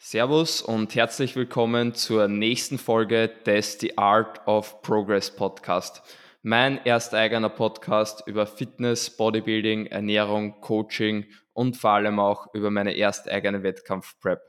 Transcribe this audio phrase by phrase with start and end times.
[0.00, 6.02] Servus und herzlich willkommen zur nächsten Folge des The Art of Progress Podcast.
[6.40, 12.92] Mein erster eigener Podcast über Fitness, Bodybuilding, Ernährung, Coaching und vor allem auch über meine
[12.92, 14.40] erste eigene Wettkampf-Prep.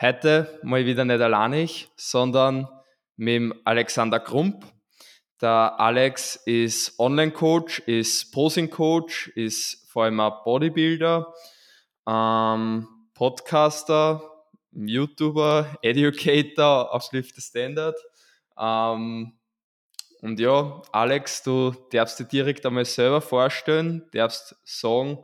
[0.00, 2.68] Heute mal wieder nicht alleinig, sondern
[3.16, 4.64] mit Alexander Krump.
[5.42, 11.34] Der Alex ist Online-Coach, ist Posing-Coach, ist vor allem ein Bodybuilder.
[12.08, 12.86] Ähm,
[13.20, 14.22] Podcaster,
[14.72, 17.94] YouTuber, Educator auf Lift the Standard.
[18.58, 19.34] Ähm,
[20.22, 25.22] und ja, Alex, du darfst dir direkt einmal selber vorstellen, darfst sagen,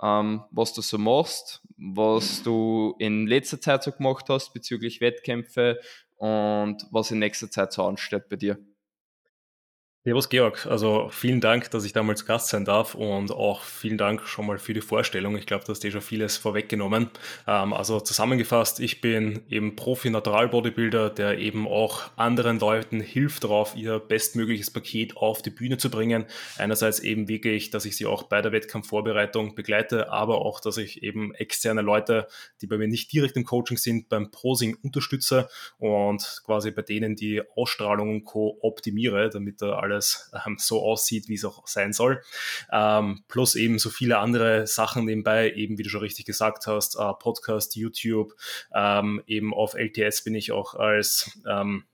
[0.00, 5.80] ähm, was du so machst, was du in letzter Zeit so gemacht hast bezüglich Wettkämpfe
[6.18, 8.56] und was in nächster Zeit so ansteht bei dir.
[10.04, 14.26] Servus Georg, also vielen Dank, dass ich damals Gast sein darf und auch vielen Dank
[14.26, 15.36] schon mal für die Vorstellung.
[15.36, 17.08] Ich glaube, du hast eh schon vieles vorweggenommen.
[17.46, 24.00] Ähm, also zusammengefasst, ich bin eben Profi-Natural-Bodybuilder, der eben auch anderen Leuten hilft darauf, ihr
[24.00, 26.24] bestmögliches Paket auf die Bühne zu bringen.
[26.58, 31.04] Einerseits eben wirklich, dass ich sie auch bei der Wettkampfvorbereitung begleite, aber auch, dass ich
[31.04, 32.26] eben externe Leute,
[32.60, 37.14] die bei mir nicht direkt im Coaching sind, beim Posing unterstütze und quasi bei denen
[37.14, 38.58] die Ausstrahlung und Co.
[38.62, 42.22] optimiere, damit da alle alles ähm, so aussieht, wie es auch sein soll.
[42.72, 46.96] Ähm, plus eben so viele andere Sachen nebenbei, eben wie du schon richtig gesagt hast,
[46.96, 48.34] äh, Podcast, YouTube,
[48.74, 51.84] ähm, eben auf LTS bin ich auch als ähm,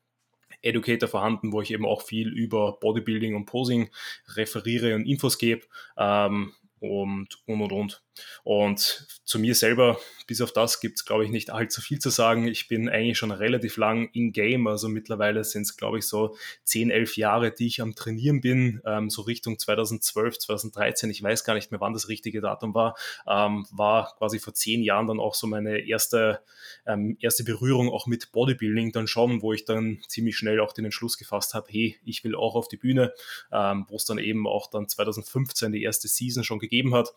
[0.62, 3.90] Educator vorhanden, wo ich eben auch viel über Bodybuilding und Posing
[4.34, 8.02] referiere und Infos gebe ähm, und und und
[8.44, 9.06] und.
[9.28, 12.48] Zu mir selber, bis auf das gibt es, glaube ich, nicht allzu viel zu sagen.
[12.48, 16.34] Ich bin eigentlich schon relativ lang in Game, also mittlerweile sind es, glaube ich, so
[16.64, 21.10] 10, 11 Jahre, die ich am Trainieren bin, ähm, so Richtung 2012, 2013.
[21.10, 22.96] Ich weiß gar nicht mehr, wann das richtige Datum war.
[23.26, 26.40] Ähm, war quasi vor zehn Jahren dann auch so meine erste,
[26.86, 30.86] ähm, erste Berührung auch mit Bodybuilding dann schon, wo ich dann ziemlich schnell auch den
[30.86, 33.12] Entschluss gefasst habe, hey, ich will auch auf die Bühne,
[33.52, 37.12] ähm, wo es dann eben auch dann 2015 die erste Season schon gegeben hat.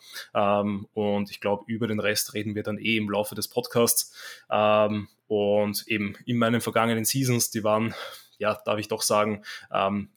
[0.93, 4.13] Und ich glaube, über den Rest reden wir dann eh im Laufe des Podcasts.
[4.49, 7.93] Ähm, und eben in meinen vergangenen Seasons, die waren,
[8.37, 9.43] ja, darf ich doch sagen,
[9.73, 10.09] ähm,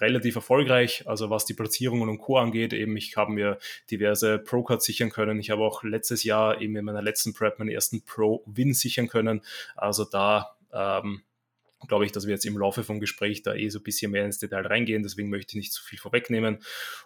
[0.00, 2.38] relativ erfolgreich, also was die Platzierungen und Co.
[2.38, 2.72] angeht.
[2.72, 3.58] Eben, ich habe mir
[3.90, 5.38] diverse Pro-Cards sichern können.
[5.38, 9.42] Ich habe auch letztes Jahr eben in meiner letzten Prep meinen ersten Pro-Win sichern können.
[9.76, 11.22] Also da ähm,
[11.88, 14.24] glaube ich, dass wir jetzt im Laufe vom Gespräch da eh so ein bisschen mehr
[14.24, 15.02] ins Detail reingehen.
[15.02, 16.58] Deswegen möchte ich nicht zu viel vorwegnehmen.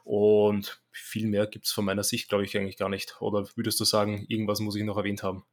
[0.04, 3.20] Und viel mehr gibt es von meiner Sicht, glaube ich, eigentlich gar nicht.
[3.20, 5.44] Oder würdest du sagen, irgendwas muss ich noch erwähnt haben?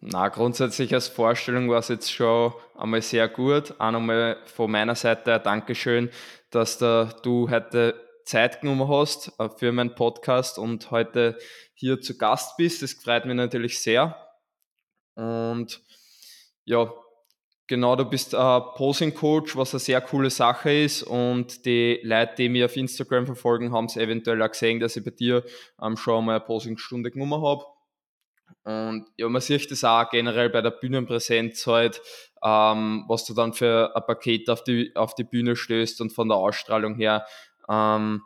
[0.00, 3.74] Na, grundsätzlich als Vorstellung war es jetzt schon einmal sehr gut.
[3.80, 6.10] Auch nochmal von meiner Seite ein Dankeschön,
[6.50, 11.38] dass da du heute Zeit genommen hast äh, für meinen Podcast und heute
[11.74, 12.82] hier zu Gast bist.
[12.82, 14.16] Das freut mich natürlich sehr.
[15.14, 15.80] Und
[16.64, 16.92] ja,
[17.66, 21.02] Genau, du bist ein Posing-Coach, was eine sehr coole Sache ist.
[21.02, 25.04] Und die Leute, die mich auf Instagram verfolgen, haben es eventuell auch gesehen, dass ich
[25.04, 25.42] bei dir
[25.80, 27.64] ähm, schon mal eine Posing-Stunde genommen habe.
[28.64, 32.02] Und ja, man sieht das auch generell bei der Bühnenpräsenz halt,
[32.42, 36.28] ähm, was du dann für ein Paket auf die, auf die Bühne stößt und von
[36.28, 37.26] der Ausstrahlung her
[37.68, 38.22] ähm,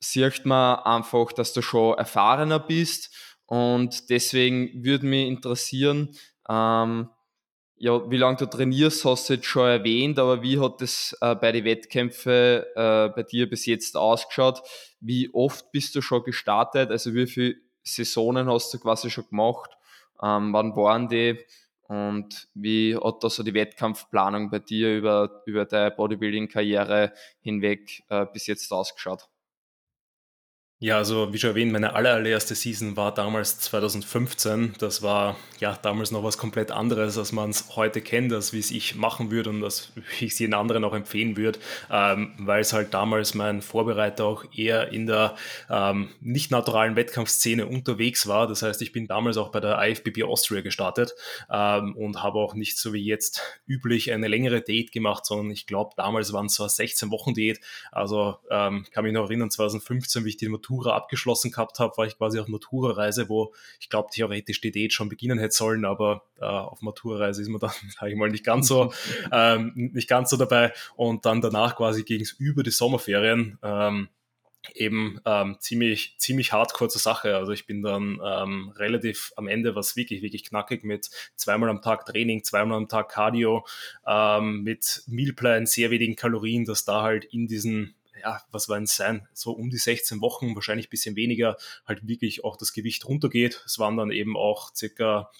[0.00, 3.14] sieht man einfach, dass du schon erfahrener bist.
[3.46, 6.14] Und deswegen würde mich interessieren,
[6.48, 7.10] ähm,
[7.80, 11.34] ja, wie lange du trainierst, hast du jetzt schon erwähnt, aber wie hat das äh,
[11.34, 14.60] bei den Wettkämpfen äh, bei dir bis jetzt ausgeschaut?
[15.00, 16.90] Wie oft bist du schon gestartet?
[16.90, 19.70] Also wie viele Saisonen hast du quasi schon gemacht?
[20.22, 21.38] Ähm, wann waren die?
[21.84, 28.26] Und wie hat da so die Wettkampfplanung bei dir über, über deine Bodybuilding-Karriere hinweg äh,
[28.30, 29.29] bis jetzt ausgeschaut?
[30.82, 34.76] Ja, also wie schon erwähnt, meine allererste Season war damals 2015.
[34.78, 38.60] Das war ja damals noch was komplett anderes, als man es heute kennt, als wie
[38.60, 41.58] es ich machen würde und als ich es jeden anderen auch empfehlen würde,
[41.90, 45.36] ähm, weil es halt damals mein Vorbereiter auch eher in der
[45.68, 48.46] ähm, nicht naturalen Wettkampfszene unterwegs war.
[48.46, 51.12] Das heißt, ich bin damals auch bei der IFBB Austria gestartet
[51.50, 55.66] ähm, und habe auch nicht so wie jetzt üblich eine längere Date gemacht, sondern ich
[55.66, 57.60] glaube, damals waren es so eine 16-Wochen-Date.
[57.92, 62.06] Also ähm, kann mich noch erinnern, 2015, wie ich die Matura abgeschlossen gehabt habe, war
[62.06, 66.22] ich quasi auf Matura-Reise, wo ich glaube, theoretisch die Date schon beginnen hätte sollen, aber
[66.40, 68.92] äh, auf Matura-Reise ist man dann, sage ich mal, nicht ganz so,
[69.32, 70.72] ähm, nicht ganz so dabei.
[70.96, 73.58] Und dann danach quasi ging es über die Sommerferien.
[73.62, 74.08] Ähm,
[74.74, 77.34] eben ähm, ziemlich, ziemlich hardcore zur Sache.
[77.34, 81.80] Also ich bin dann ähm, relativ am Ende was wirklich, wirklich knackig mit zweimal am
[81.80, 83.64] Tag Training, zweimal am Tag Cardio,
[84.06, 88.96] ähm, mit Mealplan, sehr wenigen Kalorien, dass da halt in diesen ja, was werden es
[88.96, 91.56] sein, so um die 16 Wochen, wahrscheinlich ein bisschen weniger,
[91.86, 93.62] halt wirklich auch das Gewicht runtergeht.
[93.66, 95.30] Es waren dann eben auch circa,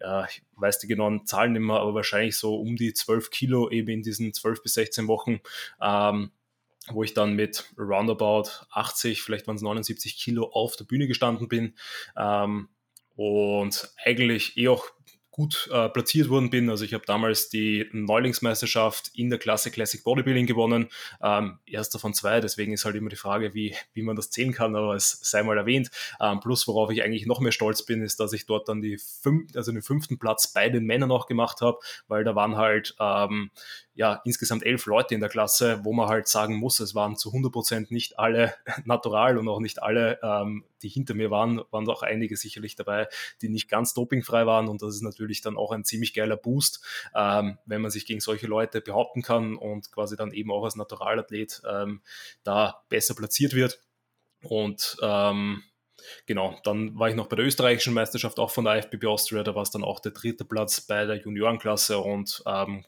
[0.00, 3.70] ja, ich weiß die genauen Zahlen nicht mehr, aber wahrscheinlich so um die 12 Kilo
[3.70, 5.40] eben in diesen 12 bis 16 Wochen.
[5.80, 6.32] Ähm,
[6.88, 11.48] wo ich dann mit roundabout 80, vielleicht waren es 79 Kilo auf der Bühne gestanden
[11.48, 11.74] bin
[12.16, 12.68] ähm,
[13.14, 14.86] und eigentlich eh auch
[15.32, 16.68] gut äh, platziert worden bin.
[16.68, 20.88] Also ich habe damals die Neulingsmeisterschaft in der Klasse Classic Bodybuilding gewonnen,
[21.22, 24.52] ähm, erster von zwei, deswegen ist halt immer die Frage, wie, wie man das zählen
[24.52, 25.90] kann, aber es sei mal erwähnt.
[26.20, 28.98] Ähm, plus worauf ich eigentlich noch mehr stolz bin, ist, dass ich dort dann die
[28.98, 32.94] fünf, also den fünften Platz bei den Männern auch gemacht habe, weil da waren halt
[33.00, 33.50] ähm,
[33.94, 37.28] ja, insgesamt elf Leute in der Klasse, wo man halt sagen muss, es waren zu
[37.28, 41.88] 100 Prozent nicht alle natural und auch nicht alle, ähm, die hinter mir waren, waren
[41.88, 43.08] auch einige sicherlich dabei,
[43.42, 46.84] die nicht ganz dopingfrei waren und das ist natürlich dann auch ein ziemlich geiler Boost,
[47.14, 50.76] ähm, wenn man sich gegen solche Leute behaupten kann und quasi dann eben auch als
[50.76, 52.02] Naturalathlet ähm,
[52.42, 53.80] da besser platziert wird
[54.42, 55.62] und ähm,
[56.26, 59.54] Genau, dann war ich noch bei der österreichischen Meisterschaft auch von der IFBB Austria, da
[59.54, 62.84] war es dann auch der dritte Platz bei der Juniorenklasse und ähm,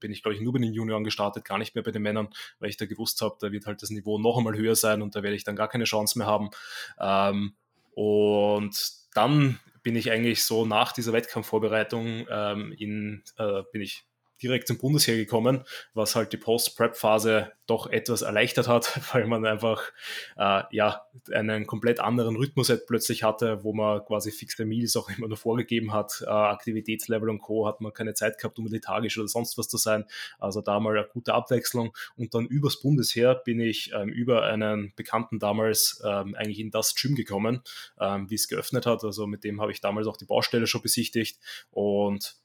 [0.00, 2.28] bin ich, glaube ich, nur bei den Junioren gestartet, gar nicht mehr bei den Männern,
[2.58, 5.14] weil ich da gewusst habe, da wird halt das Niveau noch einmal höher sein und
[5.14, 6.50] da werde ich dann gar keine Chance mehr haben.
[6.98, 7.54] Ähm,
[7.94, 14.09] und dann bin ich eigentlich so nach dieser Wettkampfvorbereitung ähm, in, äh, bin ich
[14.42, 15.64] direkt zum Bundesheer gekommen,
[15.94, 19.82] was halt die Post-Prep-Phase doch etwas erleichtert hat, weil man einfach
[20.36, 21.02] äh, ja
[21.32, 25.36] einen komplett anderen Rhythmus halt plötzlich hatte, wo man quasi fixe Meals auch immer nur
[25.36, 27.66] vorgegeben hat, äh, Aktivitätslevel und Co.
[27.66, 30.04] hat man keine Zeit gehabt, um lethargisch oder sonst was zu sein.
[30.38, 31.96] Also da mal eine gute Abwechslung.
[32.16, 36.94] Und dann übers Bundesheer bin ich ähm, über einen Bekannten damals ähm, eigentlich in das
[36.94, 37.62] Gym gekommen,
[38.00, 39.04] ähm, wie es geöffnet hat.
[39.04, 41.38] Also mit dem habe ich damals auch die Baustelle schon besichtigt
[41.70, 42.36] und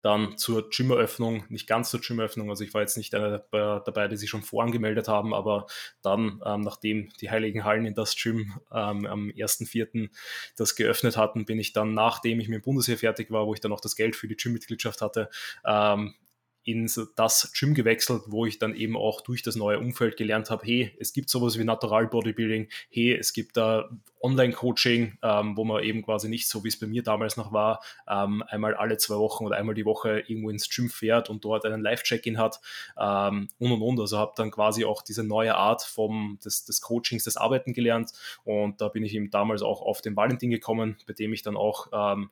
[0.00, 4.16] dann zur Gymeröffnung, nicht ganz zur Gymeröffnung, also ich war jetzt nicht einer dabei, die
[4.16, 5.66] sich schon vorangemeldet haben, aber
[6.02, 10.10] dann, ähm, nachdem die Heiligen Hallen in das Gym ähm, am 1.4.
[10.56, 13.60] das geöffnet hatten, bin ich dann, nachdem ich mit dem Bundesheer fertig war, wo ich
[13.60, 15.28] dann auch das Geld für die Gym-Mitgliedschaft hatte,
[15.64, 16.14] ähm,
[16.64, 20.64] in das Gym gewechselt, wo ich dann eben auch durch das neue Umfeld gelernt habe,
[20.64, 25.82] hey, es gibt sowas wie Natural Bodybuilding, hey, es gibt da Online-Coaching, ähm, wo man
[25.82, 29.16] eben quasi nicht so, wie es bei mir damals noch war, ähm, einmal alle zwei
[29.16, 32.60] Wochen oder einmal die Woche irgendwo ins Gym fährt und dort einen Live-Check-In hat
[32.96, 34.00] ähm, und und und.
[34.00, 38.12] Also habe dann quasi auch diese neue Art vom, des, des Coachings, des Arbeiten gelernt
[38.44, 41.56] und da bin ich eben damals auch auf den Valentin gekommen, bei dem ich dann
[41.56, 42.30] auch ähm,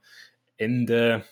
[0.56, 1.24] Ende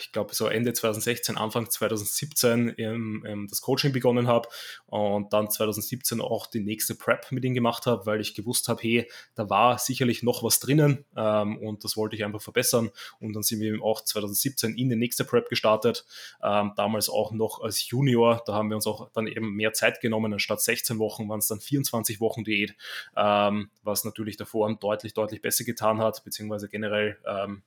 [0.00, 4.48] ich glaube, so Ende 2016, Anfang 2017 ähm, ähm, das Coaching begonnen habe
[4.86, 8.82] und dann 2017 auch die nächste Prep mit ihm gemacht habe, weil ich gewusst habe,
[8.82, 12.90] hey, da war sicherlich noch was drinnen ähm, und das wollte ich einfach verbessern.
[13.20, 16.04] Und dann sind wir eben auch 2017 in die nächste Prep gestartet,
[16.42, 18.42] ähm, damals auch noch als Junior.
[18.46, 20.32] Da haben wir uns auch dann eben mehr Zeit genommen.
[20.32, 22.74] Anstatt 16 Wochen waren es dann 24 Wochen Diät,
[23.16, 27.62] ähm, was natürlich davor deutlich, deutlich besser getan hat, beziehungsweise generell ähm,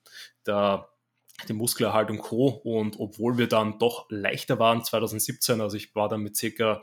[0.45, 0.89] der
[1.47, 2.47] die Muskelerhalt und Co.
[2.47, 6.81] Und obwohl wir dann doch leichter waren 2017, also ich war dann mit circa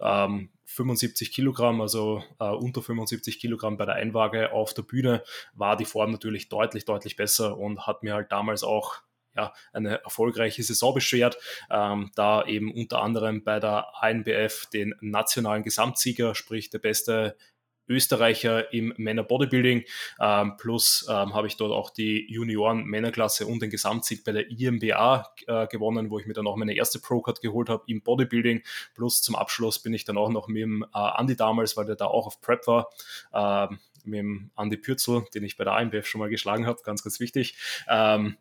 [0.00, 5.22] ähm, 75 Kilogramm, also äh, unter 75 Kilogramm bei der Einwaage auf der Bühne,
[5.54, 9.02] war die Form natürlich deutlich, deutlich besser und hat mir halt damals auch
[9.36, 11.36] ja, eine erfolgreiche Saison beschert,
[11.70, 17.36] ähm, da eben unter anderem bei der ANBF den nationalen Gesamtsieger, sprich der beste
[17.88, 19.84] Österreicher im Männer Bodybuilding.
[20.20, 24.50] Ähm, plus ähm, habe ich dort auch die Junioren Männerklasse und den Gesamtsieg bei der
[24.50, 28.62] IMBA äh, gewonnen, wo ich mir dann auch meine erste Pro-Card geholt habe im Bodybuilding.
[28.94, 31.96] Plus zum Abschluss bin ich dann auch noch mit dem äh, Andy damals, weil der
[31.96, 32.90] da auch auf Prep war,
[33.32, 33.74] äh,
[34.04, 37.20] mit dem Andy Pürzel, den ich bei der AMBF schon mal geschlagen habe, ganz, ganz
[37.20, 37.56] wichtig.
[37.88, 38.36] Ähm,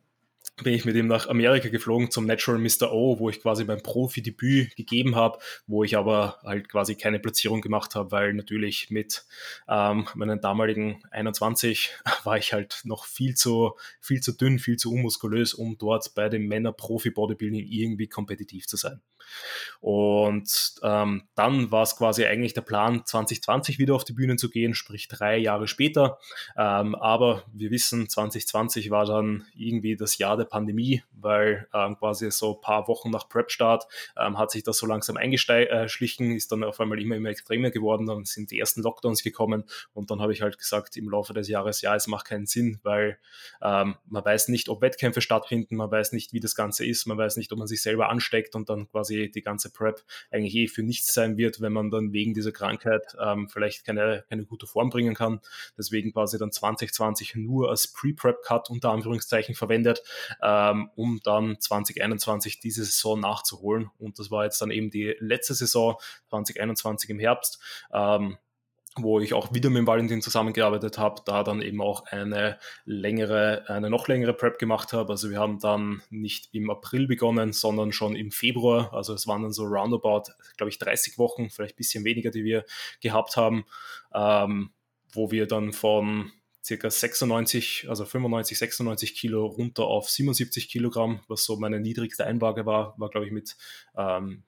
[0.64, 2.92] bin ich mit ihm nach Amerika geflogen zum Natural Mr.
[2.92, 7.62] O, wo ich quasi mein Profi-Debüt gegeben habe, wo ich aber halt quasi keine Platzierung
[7.62, 9.26] gemacht habe, weil natürlich mit
[9.68, 11.92] ähm, meinen damaligen 21
[12.24, 16.30] war ich halt noch viel zu, viel zu dünn, viel zu unmuskulös, um dort bei
[16.30, 19.02] dem Männer-Profi-Bodybuilding irgendwie kompetitiv zu sein.
[19.82, 24.50] Und ähm, dann war es quasi eigentlich der Plan, 2020 wieder auf die Bühnen zu
[24.50, 26.17] gehen, sprich drei Jahre später.
[26.58, 32.32] Ähm, aber wir wissen, 2020 war dann irgendwie das Jahr der Pandemie, weil ähm, quasi
[32.32, 33.86] so ein paar Wochen nach Prep-Start
[34.17, 38.08] ähm, hat sich das so langsam eingeschlichen, ist dann auf einmal immer, immer extremer geworden.
[38.08, 41.48] Dann sind die ersten Lockdowns gekommen und dann habe ich halt gesagt im Laufe des
[41.48, 43.20] Jahres, ja, es macht keinen Sinn, weil
[43.62, 47.17] ähm, man weiß nicht, ob Wettkämpfe stattfinden, man weiß nicht, wie das Ganze ist, man
[47.17, 50.56] weiß nicht, ob man sich selber ansteckt und dann quasi quasi die ganze Prep eigentlich
[50.56, 54.46] eh für nichts sein wird, wenn man dann wegen dieser Krankheit ähm, vielleicht keine, keine
[54.46, 55.42] gute Form bringen kann.
[55.78, 60.04] Deswegen quasi dann 2020 nur als Pre-Prep-Cut unter Anführungszeichen verwendet,
[60.42, 63.92] ähm, um um dann 2021 diese Saison nachzuholen.
[64.00, 65.98] Und das war jetzt dann eben die letzte Saison
[66.30, 67.60] 2021 im Herbst.
[67.94, 68.38] Ähm,
[68.98, 73.90] wo ich auch wieder mit Valentin zusammengearbeitet habe, da dann eben auch eine längere, eine
[73.90, 75.12] noch längere Prep gemacht habe.
[75.12, 78.94] Also wir haben dann nicht im April begonnen, sondern schon im Februar.
[78.94, 82.46] Also es waren dann so roundabout, glaube ich, 30 Wochen, vielleicht ein bisschen weniger, die
[82.46, 82.64] wir
[83.02, 83.66] gehabt haben,
[84.14, 84.72] ähm,
[85.12, 86.32] wo wir dann von
[86.66, 92.66] circa 96, also 95, 96 Kilo runter auf 77 Kilogramm, was so meine niedrigste Einwaage
[92.66, 93.56] war, war glaube ich mit
[93.96, 94.44] ähm,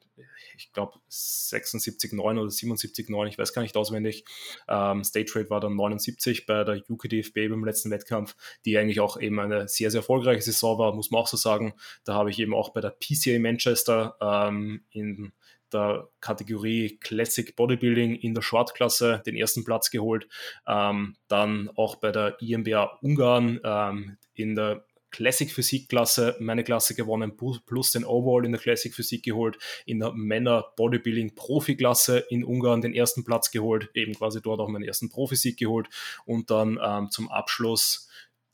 [0.58, 4.26] ich glaube 76,9 oder 77,9, ich weiß gar nicht auswendig.
[4.68, 9.20] Ähm, Stage Rate war dann 79 bei der UKDFB beim letzten Wettkampf, die eigentlich auch
[9.20, 11.76] eben eine sehr, sehr erfolgreiche Saison war, muss man auch so sagen.
[12.04, 15.34] Da habe ich eben auch bei der PCA Manchester ähm, in
[15.74, 20.28] der Kategorie Classic Bodybuilding in der Shortklasse den ersten Platz geholt.
[20.68, 26.94] Ähm, dann auch bei der IMBA Ungarn ähm, in der Classic Physik Klasse meine Klasse
[26.94, 32.20] gewonnen, plus den Overall in der Classic Physik geholt, in der Männer Bodybuilding Profi Klasse
[32.30, 35.88] in Ungarn den ersten Platz geholt, eben quasi dort auch meinen ersten Profi-Sieg geholt
[36.26, 38.10] und dann ähm, zum Abschluss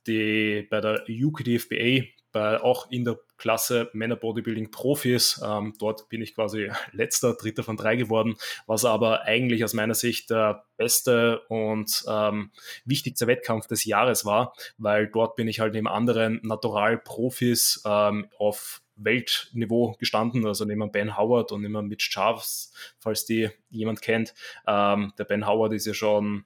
[0.08, 5.42] die, bei der UKDFBA bei, auch in der Klasse Männer Bodybuilding Profis.
[5.46, 8.36] Ähm, dort bin ich quasi letzter, dritter von drei geworden,
[8.68, 12.52] was aber eigentlich aus meiner Sicht der beste und ähm,
[12.86, 18.82] wichtigste Wettkampf des Jahres war, weil dort bin ich halt neben anderen Natural-Profis ähm, auf
[18.96, 24.34] Weltniveau gestanden, also neben Ben Howard und neben Mitch Charles, falls die jemand kennt.
[24.66, 26.46] Ähm, der Ben Howard ist ja schon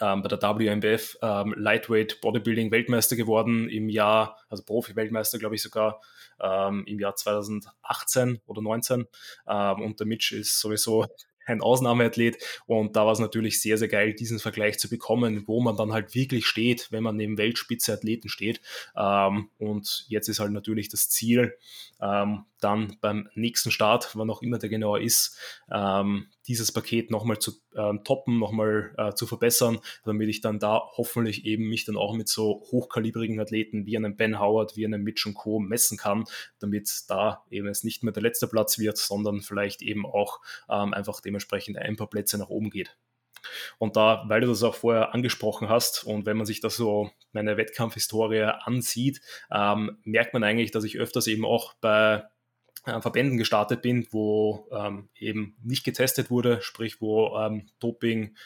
[0.00, 5.62] ähm, bei der WMBF ähm, Lightweight Bodybuilding Weltmeister geworden im Jahr, also Profi-Weltmeister, glaube ich
[5.62, 6.00] sogar,
[6.40, 9.06] ähm, im Jahr 2018 oder 19.
[9.48, 11.06] Ähm, und der Mitch ist sowieso
[11.48, 15.60] ein Ausnahmeathlet und da war es natürlich sehr, sehr geil, diesen Vergleich zu bekommen, wo
[15.60, 18.60] man dann halt wirklich steht, wenn man neben Weltspitze Athleten steht.
[18.96, 21.56] Ähm, und jetzt ist halt natürlich das Ziel,
[22.00, 25.38] ähm, dann beim nächsten Start, wann auch immer der genau ist,
[25.72, 30.82] ähm, dieses Paket nochmal zu ähm, toppen, nochmal äh, zu verbessern, damit ich dann da
[30.96, 35.02] hoffentlich eben mich dann auch mit so hochkalibrigen Athleten wie einem Ben Howard, wie einem
[35.02, 35.60] Mitch und Co.
[35.60, 36.24] messen kann,
[36.58, 40.94] damit da eben es nicht mehr der letzte Platz wird, sondern vielleicht eben auch ähm,
[40.94, 42.96] einfach dementsprechend ein paar Plätze nach oben geht.
[43.78, 47.10] Und da, weil du das auch vorher angesprochen hast und wenn man sich das so
[47.32, 49.20] meine Wettkampfhistorie ansieht,
[49.52, 52.24] ähm, merkt man eigentlich, dass ich öfters eben auch bei
[52.88, 58.36] äh, Verbänden gestartet bin, wo ähm, eben nicht getestet wurde, sprich wo ähm, Doping,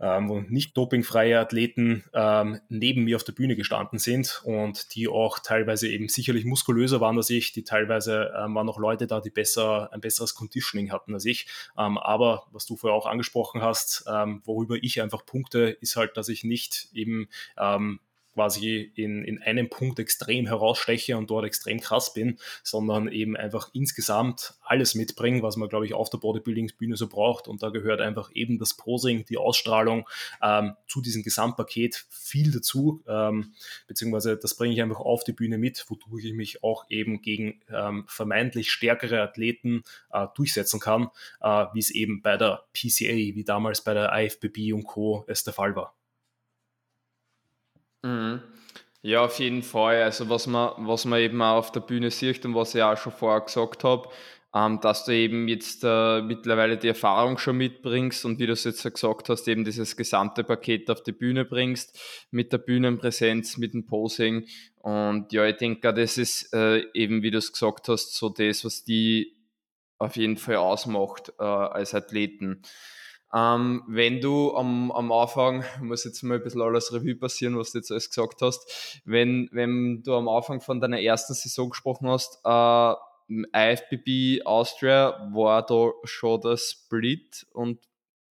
[0.00, 5.06] ähm, wo nicht dopingfreie Athleten ähm, neben mir auf der Bühne gestanden sind und die
[5.06, 9.20] auch teilweise eben sicherlich muskulöser waren als ich, die teilweise ähm, waren noch Leute da,
[9.20, 11.46] die besser ein besseres Conditioning hatten als ich.
[11.78, 16.28] Ähm, aber was du vorher auch angesprochen hast, worüber ich einfach punkte, ist halt, dass
[16.28, 17.28] ich nicht eben
[18.34, 23.70] quasi in, in einem Punkt extrem heraussteche und dort extrem krass bin, sondern eben einfach
[23.72, 27.48] insgesamt alles mitbringen, was man, glaube ich, auf der Bodybuilding-Bühne so braucht.
[27.48, 30.08] Und da gehört einfach eben das Posing, die Ausstrahlung
[30.42, 33.54] ähm, zu diesem Gesamtpaket viel dazu, ähm,
[33.86, 37.60] beziehungsweise das bringe ich einfach auf die Bühne mit, wodurch ich mich auch eben gegen
[37.70, 41.08] ähm, vermeintlich stärkere Athleten äh, durchsetzen kann,
[41.40, 45.24] äh, wie es eben bei der PCA, wie damals bei der IFBB und Co.
[45.28, 45.94] es der Fall war.
[48.04, 48.42] Mhm.
[49.02, 50.02] Ja, auf jeden Fall.
[50.02, 52.96] Also was man, was man eben auch auf der Bühne sieht und was ich auch
[52.96, 54.08] schon vorher gesagt habe,
[54.54, 58.64] ähm, dass du eben jetzt äh, mittlerweile die Erfahrung schon mitbringst und wie du es
[58.64, 61.98] jetzt gesagt hast, eben dieses gesamte Paket auf die Bühne bringst,
[62.30, 64.46] mit der Bühnenpräsenz, mit dem Posing.
[64.78, 68.64] Und ja, ich denke, das ist äh, eben, wie du es gesagt hast, so das,
[68.64, 69.34] was die
[69.98, 72.62] auf jeden Fall ausmacht äh, als Athleten.
[73.34, 77.72] Ähm, wenn du am, am Anfang, muss jetzt mal ein bisschen alles Revue passieren, was
[77.72, 82.08] du jetzt alles gesagt hast, wenn, wenn du am Anfang von deiner ersten Saison gesprochen
[82.08, 82.94] hast, äh,
[83.28, 87.80] IFBB Austria war da schon der Split und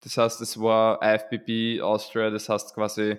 [0.02, 3.18] das heißt, es war IFBB Austria, das heißt quasi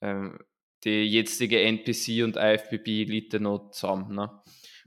[0.00, 0.38] ähm,
[0.84, 4.14] die jetzige NPC und IFBB Elite noch zusammen.
[4.14, 4.30] Ne?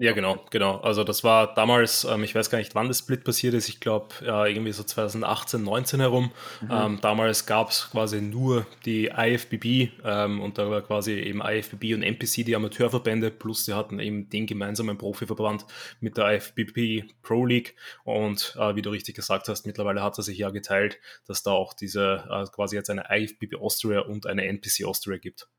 [0.01, 0.77] Ja, genau, genau.
[0.77, 3.81] Also das war damals, ähm, ich weiß gar nicht, wann das Split passiert ist, ich
[3.81, 6.31] glaube äh, irgendwie so 2018, 19 herum.
[6.61, 6.69] Mhm.
[6.71, 11.95] Ähm, damals gab es quasi nur die IFBB ähm, und da war quasi eben IFBB
[11.95, 15.65] und NPC die Amateurverbände, plus sie hatten eben den gemeinsamen Profiverband
[15.99, 17.75] mit der IFBB Pro League
[18.05, 21.51] und äh, wie du richtig gesagt hast, mittlerweile hat er sich ja geteilt, dass da
[21.51, 25.49] auch diese äh, quasi jetzt eine IFBB Austria und eine NPC Austria gibt.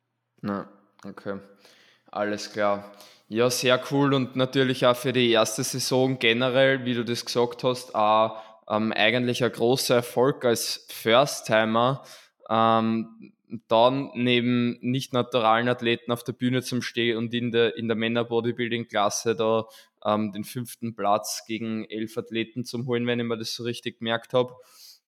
[0.41, 0.67] Na,
[1.05, 1.41] okay.
[2.11, 2.91] Alles klar.
[3.33, 7.63] Ja, sehr cool und natürlich auch für die erste Saison generell, wie du das gesagt
[7.63, 12.03] hast, auch ähm, eigentlich ein großer Erfolg als First-Timer.
[12.49, 13.33] Ähm,
[13.69, 17.97] dann neben nicht naturalen Athleten auf der Bühne zum Stehen und in der, in der
[17.97, 19.67] Männer-Bodybuilding-Klasse da
[20.05, 23.99] ähm, den fünften Platz gegen elf Athleten zum holen, wenn ich mir das so richtig
[23.99, 24.57] gemerkt habe,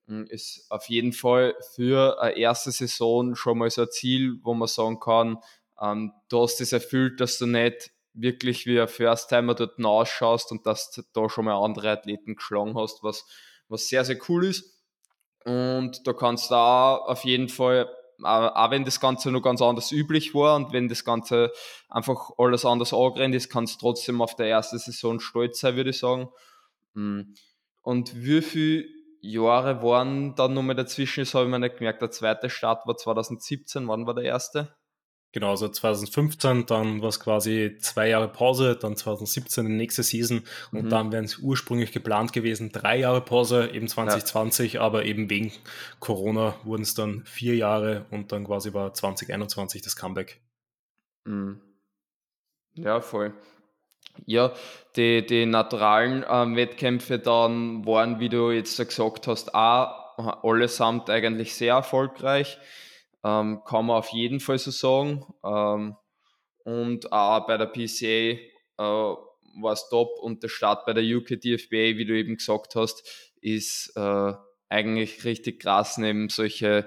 [0.07, 4.55] hm, ist auf jeden Fall für eine erste Saison schon mal so ein Ziel, wo
[4.55, 5.39] man sagen kann,
[5.81, 10.67] ähm, du hast es erfüllt, dass du nicht wirklich wie ein First-Timer dort ausschaust und
[10.67, 13.27] dass du da schon mal andere Athleten geschlagen hast, was,
[13.69, 14.81] was sehr, sehr cool ist.
[15.45, 17.89] Und da kannst du auch auf jeden Fall
[18.25, 21.51] auch wenn das Ganze noch ganz anders üblich war und wenn das Ganze
[21.89, 25.91] einfach alles anders angerannt ist, kannst du trotzdem auf der ersten Saison stolz sein, würde
[25.91, 26.29] ich sagen.
[26.95, 27.35] Hm.
[27.83, 28.85] Und wie viele
[29.21, 31.23] Jahre waren dann nochmal dazwischen?
[31.23, 32.03] Das habe ich mir nicht gemerkt.
[32.03, 33.89] Der zweite Start war 2017.
[33.89, 34.75] Wann war der erste?
[35.33, 40.43] Genau, also 2015, dann war es quasi zwei Jahre Pause, dann 2017 die nächste Season
[40.73, 40.89] und mhm.
[40.91, 44.83] dann wären es ursprünglich geplant gewesen, drei Jahre Pause, eben 2020, ja.
[44.83, 45.51] aber eben wegen
[46.01, 50.43] Corona wurden es dann vier Jahre und dann quasi war 2021 das Comeback.
[51.25, 51.63] Mhm.
[52.75, 53.33] Ja, voll.
[54.27, 54.53] Ja,
[54.97, 61.55] die, die naturalen ähm, Wettkämpfe dann waren, wie du jetzt gesagt hast, auch allesamt eigentlich
[61.55, 62.59] sehr erfolgreich.
[63.25, 65.25] Ähm, kann man auf jeden Fall so sagen.
[65.45, 65.97] Ähm,
[66.65, 69.17] und auch bei der PCA äh,
[69.61, 73.33] war es top und der Start bei der UK DFBA, wie du eben gesagt hast,
[73.41, 74.33] ist äh,
[74.69, 76.87] eigentlich richtig krass, neben solche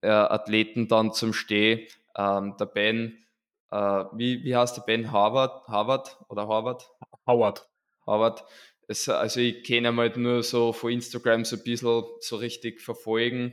[0.00, 1.88] äh, Athleten dann zum Steh.
[2.16, 3.26] Ähm, der Ben,
[3.70, 5.10] äh, wie, wie heißt der Ben?
[5.10, 5.66] Harvard?
[5.68, 6.88] Harvard oder Harvard?
[7.26, 7.68] Howard.
[8.06, 8.44] Howard.
[8.88, 12.80] Es, also ich kenne ihn halt nur so von Instagram so ein bisschen so richtig
[12.80, 13.52] verfolgen.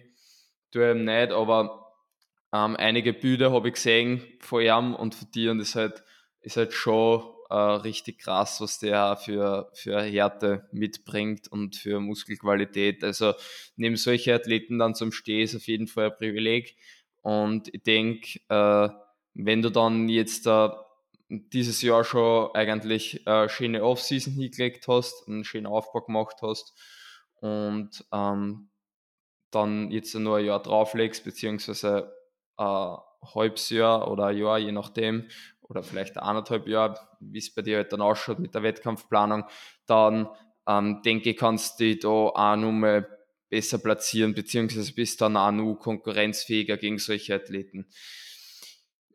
[0.72, 1.83] Tue ihm nicht, aber
[2.54, 6.04] ähm, einige Bilder habe ich gesehen von ihm und von dir und ist halt,
[6.42, 13.04] ist halt schon äh, richtig krass, was der für, für Härte mitbringt und für Muskelqualität.
[13.04, 13.34] Also
[13.76, 16.76] neben solche Athleten dann zum Stehen ist auf jeden Fall ein Privileg.
[17.22, 18.90] Und ich denke, äh,
[19.34, 20.70] wenn du dann jetzt äh,
[21.30, 26.74] dieses Jahr schon eigentlich eine schöne Offseason hingelegt hast, einen schönen Aufbau gemacht hast
[27.36, 28.70] und ähm,
[29.50, 32.14] dann jetzt nur ein Jahr drauflegst, beziehungsweise
[32.58, 32.98] ein
[33.34, 35.28] halbes Jahr oder ein Jahr, je nachdem,
[35.62, 39.46] oder vielleicht anderthalb Jahre, wie es bei dir halt dann ausschaut mit der Wettkampfplanung,
[39.86, 40.30] dann
[40.68, 43.08] ähm, denke ich, kannst du dich da auch nochmal
[43.50, 47.88] besser platzieren, beziehungsweise bist dann auch noch konkurrenzfähiger gegen solche Athleten.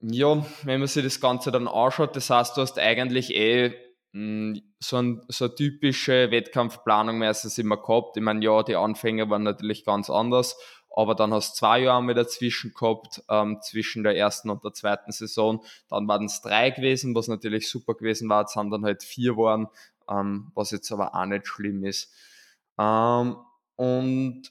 [0.00, 3.74] Ja, wenn man sich das Ganze dann anschaut, das heißt, du hast eigentlich eh
[4.12, 8.16] hm, so, ein, so eine typische Wettkampfplanung meistens immer gehabt.
[8.16, 10.56] Ich meine, ja, die Anfänge waren natürlich ganz anders,
[10.98, 14.72] aber dann hast du zwei Jahre mit dazwischen gehabt, ähm, zwischen der ersten und der
[14.72, 15.64] zweiten Saison.
[15.88, 18.40] Dann waren es drei gewesen, was natürlich super gewesen war.
[18.40, 19.68] Jetzt haben dann halt vier geworden,
[20.10, 22.12] ähm, was jetzt aber auch nicht schlimm ist.
[22.80, 23.36] Ähm,
[23.76, 24.42] und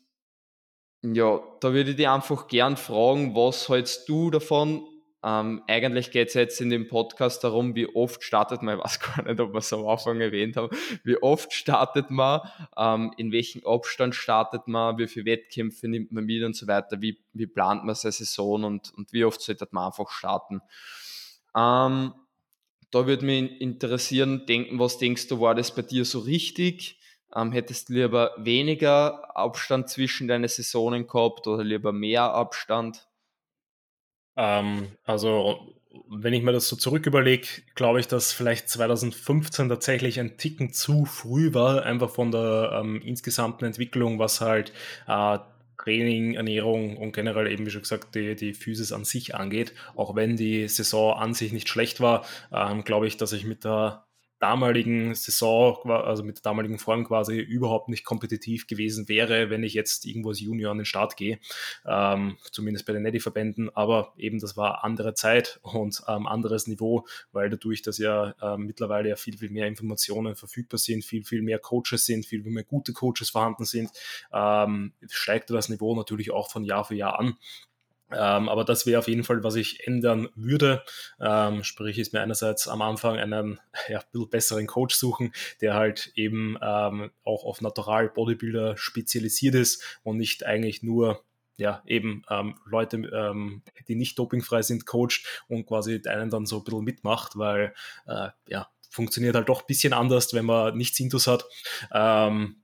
[1.01, 4.87] ja, da würde ich dich einfach gern fragen, was hältst du davon,
[5.23, 8.99] ähm, eigentlich geht es jetzt in dem Podcast darum, wie oft startet man, ich weiß
[9.15, 10.69] gar nicht, ob wir es am Anfang erwähnt haben,
[11.03, 12.41] wie oft startet man,
[12.77, 17.01] ähm, in welchem Abstand startet man, wie viele Wettkämpfe nimmt man mit und so weiter,
[17.01, 20.61] wie, wie plant man seine Saison und, und wie oft sollte man einfach starten.
[21.55, 22.13] Ähm,
[22.91, 26.99] da würde mich interessieren, denken, was denkst du, war das bei dir so richtig?
[27.35, 33.06] Ähm, hättest du lieber weniger Abstand zwischen deinen Saisonen gehabt oder lieber mehr Abstand?
[34.37, 35.73] Ähm, also,
[36.09, 40.71] wenn ich mir das so zurück überlege, glaube ich, dass vielleicht 2015 tatsächlich ein Ticken
[40.71, 44.71] zu früh war, einfach von der ähm, insgesamten Entwicklung, was halt
[45.07, 45.39] äh,
[45.87, 49.73] Training, Ernährung und generell eben, wie schon gesagt, die, die Physis an sich angeht.
[49.95, 53.63] Auch wenn die Saison an sich nicht schlecht war, ähm, glaube ich, dass ich mit
[53.63, 54.06] der
[54.39, 59.73] damaligen Saison, also mit der damaligen Form quasi überhaupt nicht kompetitiv gewesen wäre, wenn ich
[59.73, 61.39] jetzt irgendwo als Junior an den Start gehe,
[61.85, 67.07] ähm, zumindest bei den Neddy-Verbänden, aber eben das war andere Zeit und ähm, anderes Niveau,
[67.31, 71.41] weil dadurch, dass ja äh, mittlerweile ja viel, viel mehr Informationen verfügbar sind, viel, viel
[71.41, 73.91] mehr Coaches sind, viel, viel mehr gute Coaches vorhanden sind,
[74.31, 77.37] ähm, steigt das Niveau natürlich auch von Jahr für Jahr an.
[78.11, 80.83] Ähm, aber das wäre auf jeden Fall, was ich ändern würde.
[81.19, 86.11] Ähm, sprich, ist mir einerseits am Anfang einen ja, bisschen besseren Coach suchen, der halt
[86.15, 91.23] eben ähm, auch auf Natural Bodybuilder spezialisiert ist und nicht eigentlich nur
[91.57, 96.59] ja, eben ähm, Leute, ähm, die nicht dopingfrei sind, coacht und quasi einen dann so
[96.59, 97.73] ein bisschen mitmacht, weil
[98.05, 101.45] äh, ja, funktioniert halt doch ein bisschen anders, wenn man nichts Intus hat.
[101.91, 102.57] Ähm,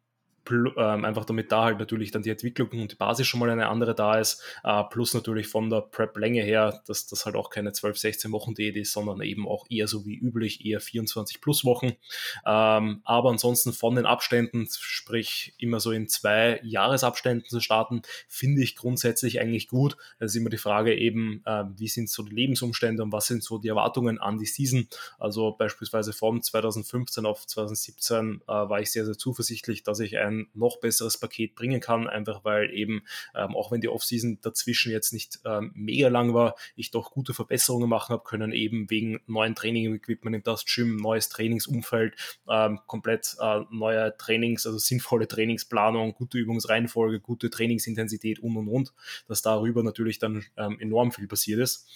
[0.50, 3.96] einfach damit da halt natürlich dann die Entwicklung und die Basis schon mal eine andere
[3.96, 7.98] da ist, äh, plus natürlich von der Prep-Länge her, dass das halt auch keine 12,
[7.98, 11.94] 16 Wochen Diät ist, sondern eben auch eher so wie üblich, eher 24 plus Wochen.
[12.46, 18.64] Ähm, aber ansonsten von den Abständen, sprich immer so in zwei Jahresabständen zu starten, finde
[18.64, 19.98] ich grundsätzlich eigentlich gut.
[20.20, 23.44] Es ist immer die Frage eben, äh, wie sind so die Lebensumstände und was sind
[23.44, 24.88] so die Erwartungen an die Season.
[25.20, 30.33] Also beispielsweise von 2015 auf 2017 äh, war ich sehr, sehr zuversichtlich, dass ich ein
[30.40, 33.04] ein noch besseres Paket bringen kann, einfach weil eben,
[33.36, 37.34] ähm, auch wenn die Offseason dazwischen jetzt nicht ähm, mega lang war, ich doch gute
[37.34, 42.16] Verbesserungen machen habe können, eben wegen neuen Training-Equipment im Dust Gym, neues Trainingsumfeld,
[42.50, 48.94] ähm, komplett äh, neue Trainings, also sinnvolle Trainingsplanung, gute Übungsreihenfolge, gute Trainingsintensität und und und,
[49.28, 51.88] dass darüber natürlich dann ähm, enorm viel passiert ist.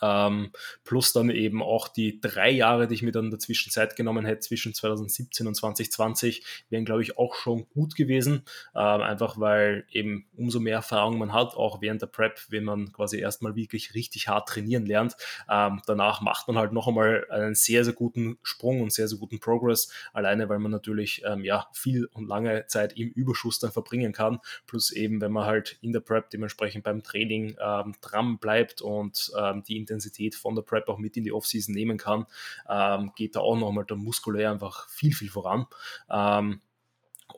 [0.00, 0.50] Ähm,
[0.84, 4.24] plus dann eben auch die drei Jahre, die ich mir dann in der Zwischenzeit genommen
[4.24, 8.44] hätte, zwischen 2017 und 2020, wären, glaube ich, auch schon gut gewesen.
[8.74, 12.92] Ähm, einfach weil eben umso mehr Erfahrung man hat, auch während der Prep, wenn man
[12.92, 15.16] quasi erstmal wirklich richtig hart trainieren lernt.
[15.50, 19.18] Ähm, danach macht man halt noch einmal einen sehr, sehr guten Sprung und sehr, sehr
[19.18, 23.72] guten Progress, alleine weil man natürlich ähm, ja, viel und lange Zeit im Überschuss dann
[23.72, 24.40] verbringen kann.
[24.66, 29.32] Plus eben, wenn man halt in der Prep dementsprechend beim Training ähm, dran bleibt und
[29.38, 32.26] ähm, die Intensität von der Prep auch mit in die Offseason nehmen kann,
[32.68, 35.66] ähm, geht da auch nochmal der muskulär einfach viel, viel voran.
[36.10, 36.60] Ähm,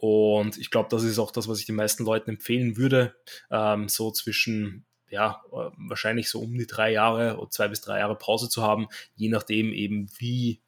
[0.01, 3.15] und ich glaube, das ist auch das, was ich den meisten Leuten empfehlen würde,
[3.51, 8.01] ähm, so zwischen ja, äh, wahrscheinlich so um die drei Jahre oder zwei bis drei
[8.01, 10.61] Jahre Pause zu haben, je nachdem eben, wie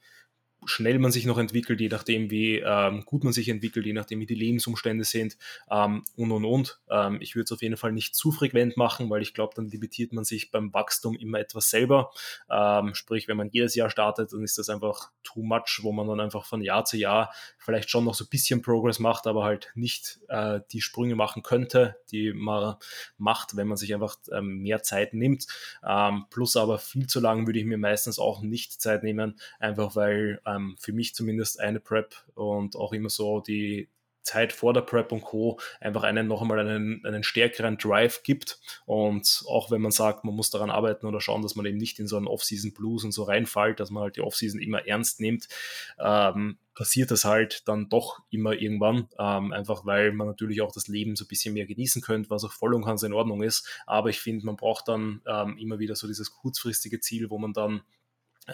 [0.66, 4.20] schnell man sich noch entwickelt, je nachdem, wie ähm, gut man sich entwickelt, je nachdem,
[4.20, 5.36] wie die Lebensumstände sind
[5.70, 6.80] ähm, und und und.
[6.90, 9.68] Ähm, ich würde es auf jeden Fall nicht zu frequent machen, weil ich glaube, dann
[9.68, 12.10] limitiert man sich beim Wachstum immer etwas selber.
[12.50, 16.06] Ähm, sprich, wenn man jedes Jahr startet, dann ist das einfach too much, wo man
[16.08, 19.44] dann einfach von Jahr zu Jahr vielleicht schon noch so ein bisschen Progress macht, aber
[19.44, 22.76] halt nicht äh, die Sprünge machen könnte, die man
[23.18, 25.46] macht, wenn man sich einfach ähm, mehr Zeit nimmt.
[25.86, 29.96] Ähm, plus aber viel zu lang würde ich mir meistens auch nicht Zeit nehmen, einfach
[29.96, 33.88] weil äh, ähm, für mich zumindest eine Prep und auch immer so die
[34.26, 35.58] Zeit vor der Prep und Co.
[35.80, 38.58] einfach einen noch einmal einen, einen stärkeren Drive gibt.
[38.84, 41.98] Und auch wenn man sagt, man muss daran arbeiten oder schauen, dass man eben nicht
[42.00, 45.20] in so einen Off-Season Blues und so reinfällt, dass man halt die Off-Season immer ernst
[45.20, 45.48] nimmt,
[45.98, 49.08] ähm, passiert das halt dann doch immer irgendwann.
[49.18, 52.44] Ähm, einfach weil man natürlich auch das Leben so ein bisschen mehr genießen könnte, was
[52.44, 53.66] auch voll und ganz in Ordnung ist.
[53.86, 57.52] Aber ich finde, man braucht dann ähm, immer wieder so dieses kurzfristige Ziel, wo man
[57.52, 57.82] dann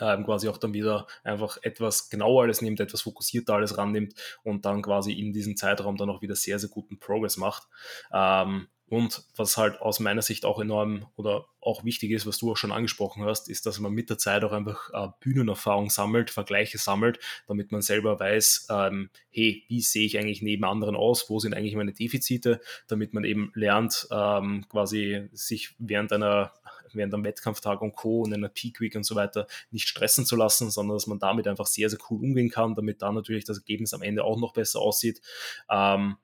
[0.00, 4.64] ähm, quasi auch dann wieder einfach etwas genauer alles nimmt, etwas fokussierter alles rannimmt und
[4.64, 7.68] dann quasi in diesem Zeitraum dann auch wieder sehr, sehr guten Progress macht.
[8.12, 12.52] Ähm, und was halt aus meiner Sicht auch enorm oder auch wichtig ist, was du
[12.52, 16.28] auch schon angesprochen hast, ist, dass man mit der Zeit auch einfach äh, Bühnenerfahrung sammelt,
[16.31, 21.31] Vergleiche sammelt, damit man selber weiß, ähm, hey, wie sehe ich eigentlich neben anderen aus,
[21.31, 26.52] wo sind eigentlich meine Defizite, damit man eben lernt, quasi sich während einer
[26.94, 28.22] während einem Wettkampftag und Co.
[28.22, 31.48] und einer Peak Week und so weiter nicht stressen zu lassen, sondern dass man damit
[31.48, 34.52] einfach sehr, sehr cool umgehen kann, damit da natürlich das Ergebnis am Ende auch noch
[34.52, 35.20] besser aussieht.
[35.70, 36.16] Ähm,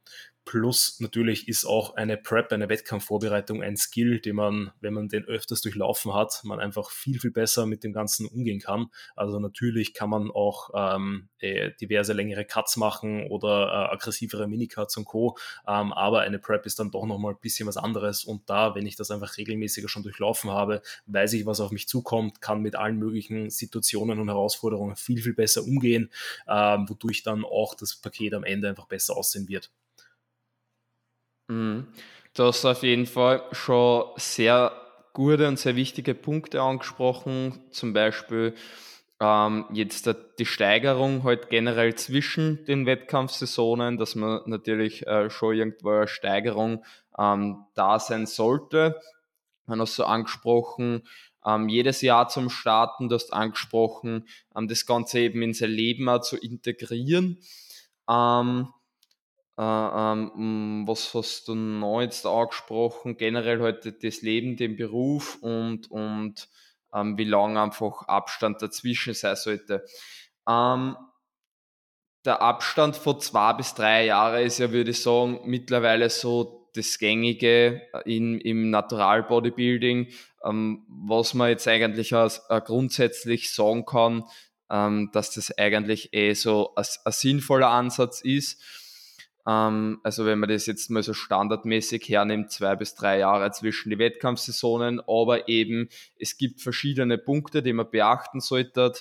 [0.48, 5.26] Plus natürlich ist auch eine Prep, eine Wettkampfvorbereitung ein Skill, den man, wenn man den
[5.26, 8.86] öfters durchlaufen hat, man einfach viel, viel besser mit dem Ganzen umgehen kann.
[9.14, 14.96] Also natürlich kann man auch ähm, äh, diverse längere Cuts machen oder äh, aggressivere Minicuts
[14.96, 15.36] und Co.
[15.66, 18.24] Ähm, aber eine Prep ist dann doch nochmal ein bisschen was anderes.
[18.24, 21.88] Und da, wenn ich das einfach regelmäßiger schon durchlaufen habe, weiß ich, was auf mich
[21.88, 26.10] zukommt, kann mit allen möglichen Situationen und Herausforderungen viel, viel besser umgehen,
[26.48, 29.70] ähm, wodurch dann auch das Paket am Ende einfach besser aussehen wird.
[31.48, 31.88] Mhm.
[32.34, 34.72] Du hast auf jeden Fall schon sehr
[35.12, 38.54] gute und sehr wichtige Punkte angesprochen, zum Beispiel
[39.20, 40.08] ähm, jetzt
[40.38, 46.84] die Steigerung halt generell zwischen den Wettkampfsaisonen, dass man natürlich äh, schon irgendwo eine Steigerung
[47.18, 49.00] ähm, da sein sollte.
[49.66, 51.02] Man hat so angesprochen,
[51.44, 56.08] ähm, jedes Jahr zum Starten, du hast angesprochen, ähm, das Ganze eben in sein Leben
[56.08, 57.38] auch zu integrieren.
[58.08, 58.77] Ähm, äh,
[59.60, 63.16] ähm, was hast du noch jetzt angesprochen?
[63.16, 66.48] Generell heute halt das Leben, den Beruf und, und
[66.94, 69.84] ähm, wie lange einfach Abstand dazwischen sein sollte.
[70.48, 70.96] Ähm,
[72.24, 76.98] der Abstand von zwei bis drei Jahren ist ja, würde ich sagen, mittlerweile so das
[76.98, 80.08] Gängige in, im Natural Bodybuilding,
[80.44, 84.24] ähm, was man jetzt eigentlich als, äh, grundsätzlich sagen kann,
[84.70, 88.62] ähm, dass das eigentlich eh so ein, ein sinnvoller Ansatz ist
[89.48, 93.88] ähm, also wenn man das jetzt mal so standardmäßig hernimmt, zwei bis drei Jahre zwischen
[93.88, 98.92] die Wettkampfsaisonen, aber eben es gibt verschiedene Punkte, die man beachten sollte,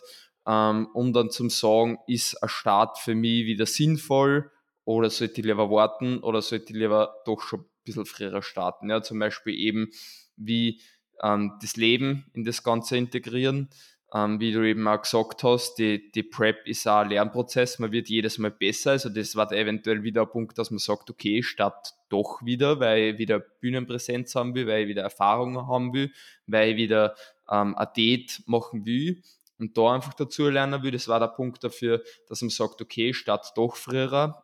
[0.47, 4.49] ähm, um dann zum sagen, ist ein Start für mich wieder sinnvoll
[4.85, 8.89] oder sollte ich lieber warten oder sollte ich lieber doch schon ein bisschen früher starten.
[8.89, 9.89] Ja, zum Beispiel eben
[10.37, 10.79] wie
[11.21, 13.69] ähm, das Leben in das Ganze integrieren.
[14.13, 17.91] Ähm, wie du eben auch gesagt hast, die, die Prep ist auch ein Lernprozess, man
[17.91, 18.91] wird jedes Mal besser.
[18.91, 22.99] Also das war eventuell wieder ein Punkt, dass man sagt, okay, statt doch wieder, weil
[23.01, 26.11] ich wieder Bühnenpräsenz haben will, weil ich wieder Erfahrungen haben will,
[26.45, 27.15] weil ich wieder
[27.49, 29.21] ähm, ein Date machen will
[29.59, 30.91] und da einfach dazu lernen will.
[30.91, 34.41] Das war der Punkt dafür, dass man sagt, okay, statt doch früher.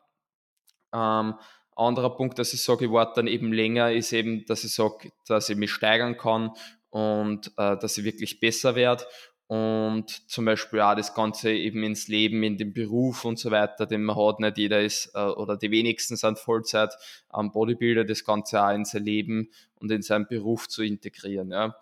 [0.93, 1.35] Ähm,
[1.75, 5.11] anderer Punkt, dass ich sage, ich warte dann eben länger, ist eben, dass ich sage,
[5.25, 6.51] dass ich mich steigern kann
[6.89, 9.05] und äh, dass ich wirklich besser werde
[9.47, 13.85] und zum Beispiel auch das Ganze eben ins Leben, in den Beruf und so weiter,
[13.85, 14.39] den man hat.
[14.39, 16.93] Nicht jeder ist äh, oder die wenigsten sind Vollzeit
[17.29, 21.51] am Bodybuilder, das Ganze auch in sein Leben und in seinen Beruf zu integrieren.
[21.51, 21.75] Ja.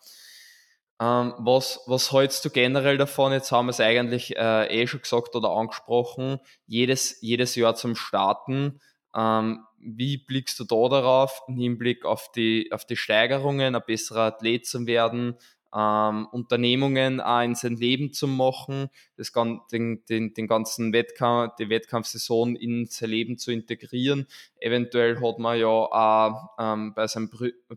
[0.99, 3.31] Ähm, was, was hältst du generell davon?
[3.31, 6.39] Jetzt haben wir es eigentlich äh, eh schon gesagt oder angesprochen.
[6.67, 8.81] Jedes, jedes Jahr zum Starten.
[9.15, 14.21] Ähm, wie blickst du da darauf im Hinblick auf die, auf die Steigerungen, ein besserer
[14.21, 15.37] Athlet zu werden?
[15.75, 19.31] Ähm, Unternehmungen auch in sein Leben zu machen, das,
[19.71, 24.27] den, den, den ganzen Wettkampf, die Wettkampfsaison in sein Leben zu integrieren.
[24.59, 27.29] Eventuell hat man ja auch ähm, bei seinem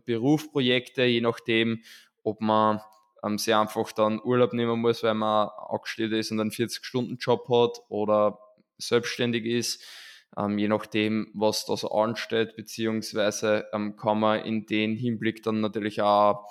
[0.05, 1.81] Beruf Projekte, je nachdem,
[2.23, 2.81] ob man
[3.23, 7.81] ähm, sich einfach dann Urlaub nehmen muss, weil man angestellt ist und einen 40-Stunden-Job hat
[7.89, 8.39] oder
[8.77, 9.83] selbstständig ist.
[10.37, 15.61] Ähm, je nachdem, was da so ansteht, beziehungsweise ähm, kann man in den Hinblick dann
[15.61, 16.45] natürlich auch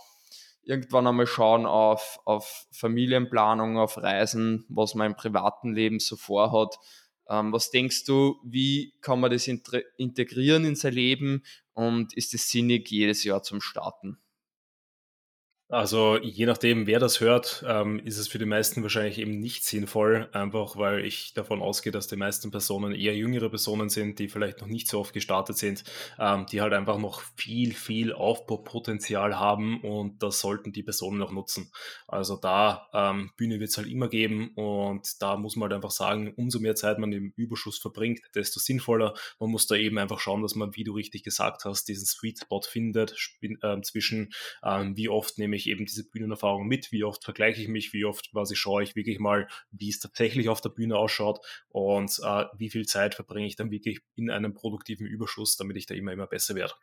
[0.66, 6.76] irgendwann einmal schauen auf, auf Familienplanung, auf Reisen, was man im privaten Leben so vorhat.
[7.28, 12.50] Ähm, was denkst du, wie kann man das integrieren in sein Leben und ist es
[12.50, 14.18] sinnig, jedes Jahr zum Starten?
[15.70, 19.64] Also je nachdem, wer das hört, ähm, ist es für die meisten wahrscheinlich eben nicht
[19.64, 24.28] sinnvoll, einfach weil ich davon ausgehe, dass die meisten Personen eher jüngere Personen sind, die
[24.28, 25.82] vielleicht noch nicht so oft gestartet sind,
[26.18, 31.32] ähm, die halt einfach noch viel, viel Aufbaupotenzial haben und das sollten die Personen auch
[31.32, 31.72] nutzen.
[32.06, 35.92] Also da ähm, Bühne wird es halt immer geben und da muss man halt einfach
[35.92, 39.14] sagen, umso mehr Zeit man im Überschuss verbringt, desto sinnvoller.
[39.40, 42.40] Man muss da eben einfach schauen, dass man, wie du richtig gesagt hast, diesen Sweet
[42.40, 44.30] Spot findet äh, zwischen
[44.62, 48.04] ähm, wie oft nehme ich eben diese Bühnenerfahrung mit, wie oft vergleiche ich mich, wie
[48.04, 52.44] oft quasi schaue ich wirklich mal, wie es tatsächlich auf der Bühne ausschaut und äh,
[52.56, 56.12] wie viel Zeit verbringe ich dann wirklich in einem produktiven Überschuss, damit ich da immer,
[56.12, 56.74] immer besser werde.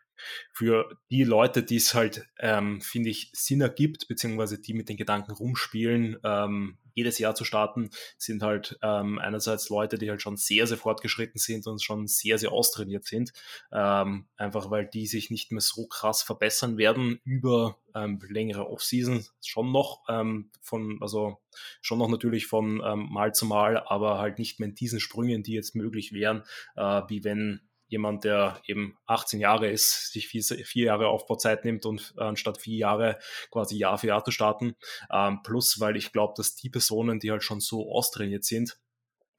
[0.51, 4.97] Für die Leute, die es halt, ähm, finde ich, Sinn ergibt, beziehungsweise die mit den
[4.97, 10.38] Gedanken rumspielen, ähm, jedes Jahr zu starten, sind halt ähm, einerseits Leute, die halt schon
[10.38, 13.31] sehr, sehr fortgeschritten sind und schon sehr, sehr austrainiert sind.
[13.71, 19.25] Ähm, einfach weil die sich nicht mehr so krass verbessern werden über ähm, längere Offseason.
[19.43, 21.38] Schon noch ähm, von, also
[21.81, 25.53] schon noch natürlich von Mal zu Mal, aber halt nicht mehr in diesen Sprüngen, die
[25.53, 26.43] jetzt möglich wären,
[26.75, 31.86] äh, wie wenn jemand, der eben 18 Jahre ist, sich vier, vier Jahre Aufbauzeit nimmt
[31.86, 33.19] und äh, anstatt vier Jahre
[33.51, 34.75] quasi Jahr für Jahr zu starten.
[35.12, 38.80] Ähm, plus, weil ich glaube, dass die Personen, die halt schon so austrainiert sind,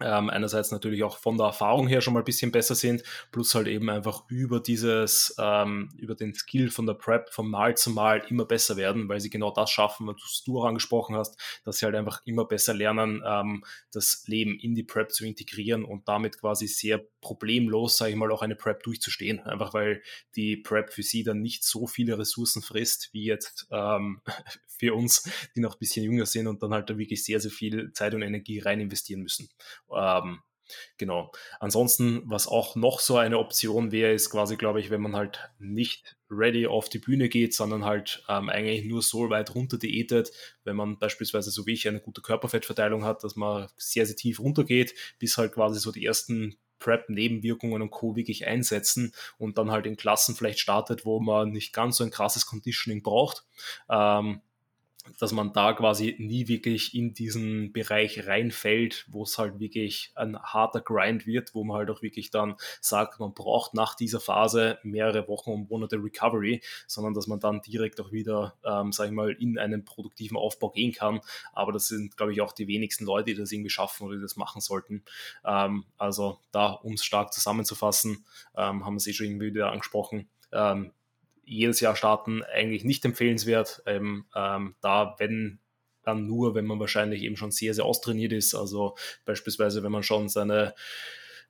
[0.04, 3.54] ähm, einerseits natürlich auch von der Erfahrung her schon mal ein bisschen besser sind, plus
[3.54, 7.90] halt eben einfach über dieses, ähm, über den Skill von der Prep von Mal zu
[7.90, 11.78] Mal immer besser werden, weil sie genau das schaffen, was du auch angesprochen hast, dass
[11.78, 16.08] sie halt einfach immer besser lernen, ähm, das Leben in die Prep zu integrieren und
[16.08, 19.40] damit quasi sehr problemlos, sage ich mal, auch eine Prep durchzustehen.
[19.40, 20.02] Einfach weil
[20.36, 24.20] die Prep für sie dann nicht so viele Ressourcen frisst, wie jetzt ähm,
[24.82, 25.22] für uns,
[25.54, 28.14] die noch ein bisschen jünger sind und dann halt da wirklich sehr, sehr viel Zeit
[28.14, 29.48] und Energie rein investieren müssen.
[29.94, 30.40] Ähm,
[30.98, 31.30] genau.
[31.60, 35.38] Ansonsten, was auch noch so eine Option wäre, ist quasi, glaube ich, wenn man halt
[35.60, 40.32] nicht ready auf die Bühne geht, sondern halt ähm, eigentlich nur so weit runter diätet,
[40.64, 44.40] wenn man beispielsweise so wie ich eine gute Körperfettverteilung hat, dass man sehr, sehr tief
[44.40, 48.16] runtergeht, bis halt quasi so die ersten Prep-Nebenwirkungen und Co.
[48.16, 52.10] wirklich einsetzen und dann halt in Klassen vielleicht startet, wo man nicht ganz so ein
[52.10, 53.44] krasses Conditioning braucht.
[53.88, 54.40] Ähm,
[55.18, 60.38] dass man da quasi nie wirklich in diesen Bereich reinfällt, wo es halt wirklich ein
[60.38, 64.78] harter Grind wird, wo man halt auch wirklich dann sagt, man braucht nach dieser Phase
[64.82, 69.12] mehrere Wochen und Monate Recovery, sondern dass man dann direkt auch wieder, ähm, sag ich
[69.12, 71.20] mal, in einen produktiven Aufbau gehen kann.
[71.52, 74.22] Aber das sind, glaube ich, auch die wenigsten Leute, die das irgendwie schaffen oder die
[74.22, 75.04] das machen sollten.
[75.44, 78.24] Ähm, also da, um es stark zusammenzufassen,
[78.56, 80.92] ähm, haben wir es eh schon irgendwie wieder angesprochen, ähm,
[81.52, 83.82] jedes Jahr starten eigentlich nicht empfehlenswert.
[83.86, 85.60] Ähm, ähm, da, wenn
[86.02, 88.54] dann nur, wenn man wahrscheinlich eben schon sehr, sehr austrainiert ist.
[88.54, 90.74] Also beispielsweise, wenn man schon seine,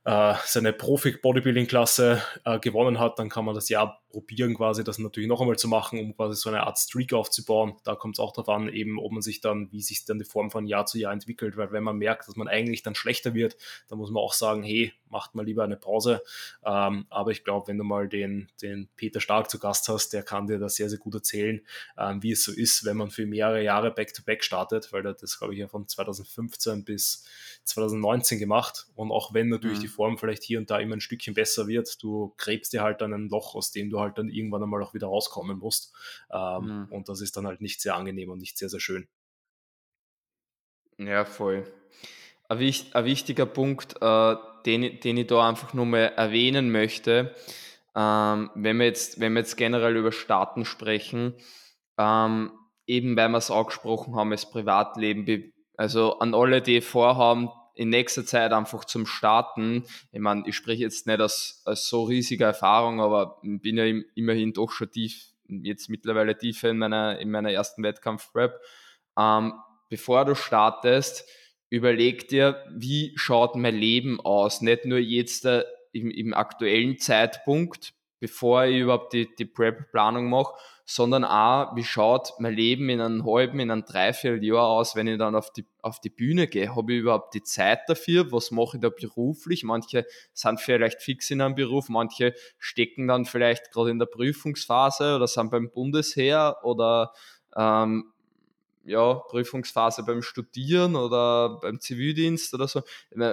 [0.04, 5.28] äh, seine Profi-Bodybuilding-Klasse äh, gewonnen hat, dann kann man das Jahr probieren quasi das natürlich
[5.28, 7.74] noch einmal zu machen, um quasi so eine Art Streak aufzubauen.
[7.82, 10.24] Da kommt es auch darauf an, eben, ob man sich dann, wie sich dann die
[10.24, 13.34] Form von Jahr zu Jahr entwickelt, weil wenn man merkt, dass man eigentlich dann schlechter
[13.34, 13.56] wird,
[13.88, 16.22] dann muss man auch sagen, hey, macht mal lieber eine Pause.
[16.64, 20.22] Ähm, aber ich glaube, wenn du mal den, den Peter Stark zu Gast hast, der
[20.22, 21.60] kann dir das sehr, sehr gut erzählen,
[21.98, 25.14] ähm, wie es so ist, wenn man für mehrere Jahre Back-to-Back -back startet, weil er
[25.14, 27.24] das, glaube ich, ja von 2015 bis
[27.64, 28.86] 2019 gemacht.
[28.94, 29.82] Und auch wenn natürlich mhm.
[29.82, 33.00] die Form vielleicht hier und da immer ein Stückchen besser wird, du gräbst dir halt
[33.00, 35.94] dann ein Loch, aus dem du halt dann irgendwann einmal auch wieder rauskommen musst.
[36.30, 36.86] Ähm, mhm.
[36.90, 39.08] Und das ist dann halt nicht sehr angenehm und nicht sehr, sehr schön.
[40.98, 41.64] Ja, voll.
[42.48, 44.36] Ein, ein wichtiger Punkt, äh,
[44.66, 47.34] den, den ich da einfach nur mal erwähnen möchte,
[47.96, 51.34] ähm, wenn, wir jetzt, wenn wir jetzt generell über Staaten sprechen,
[51.98, 52.52] ähm,
[52.86, 58.24] eben weil wir es angesprochen haben, das Privatleben, also an alle, die vorhaben, in nächster
[58.24, 59.84] Zeit einfach zum Starten.
[60.12, 64.52] Ich meine, ich spreche jetzt nicht aus, aus so riesiger Erfahrung, aber bin ja immerhin
[64.52, 68.60] doch schon tief, jetzt mittlerweile tiefer in meiner, in meiner ersten Wettkampf-Prep.
[69.18, 69.54] Ähm,
[69.88, 71.28] bevor du startest,
[71.70, 74.60] überleg dir, wie schaut mein Leben aus?
[74.60, 80.54] Nicht nur jetzt äh, im, im aktuellen Zeitpunkt, bevor ich überhaupt die, die Prep-Planung mache,
[80.84, 85.18] sondern auch, wie schaut mein Leben in einem halben, in einem Dreivierteljahr aus, wenn ich
[85.18, 86.76] dann auf die, auf die Bühne gehe?
[86.76, 88.30] Habe ich überhaupt die Zeit dafür?
[88.30, 89.64] Was mache ich da beruflich?
[89.64, 95.16] Manche sind vielleicht fix in einem Beruf, manche stecken dann vielleicht gerade in der Prüfungsphase
[95.16, 97.12] oder sind beim Bundesheer oder
[97.56, 98.11] ähm,
[98.84, 102.82] ja, Prüfungsphase beim Studieren oder beim Zivildienst oder so.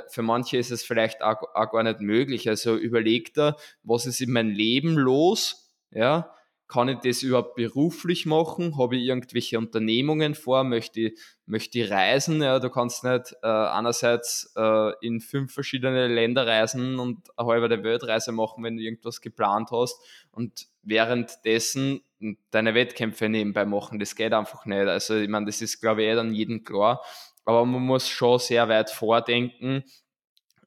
[0.09, 2.47] Für manche ist es vielleicht auch, auch gar nicht möglich.
[2.49, 5.71] Also überlegt da, was ist in meinem Leben los?
[5.91, 6.33] Ja,
[6.69, 8.77] kann ich das überhaupt beruflich machen?
[8.77, 10.63] Habe ich irgendwelche Unternehmungen vor?
[10.63, 12.43] Möchte ich, möchte ich reisen?
[12.43, 17.83] Ja, du kannst nicht äh, einerseits äh, in fünf verschiedene Länder reisen und eine halbe
[17.83, 19.99] Weltreise machen, wenn du irgendwas geplant hast
[20.31, 22.01] und währenddessen
[22.51, 23.97] deine Wettkämpfe nebenbei machen.
[23.97, 24.87] Das geht einfach nicht.
[24.87, 27.01] Also ich meine, das ist, glaube ich, eh dann jedem klar.
[27.45, 29.83] Aber man muss schon sehr weit vordenken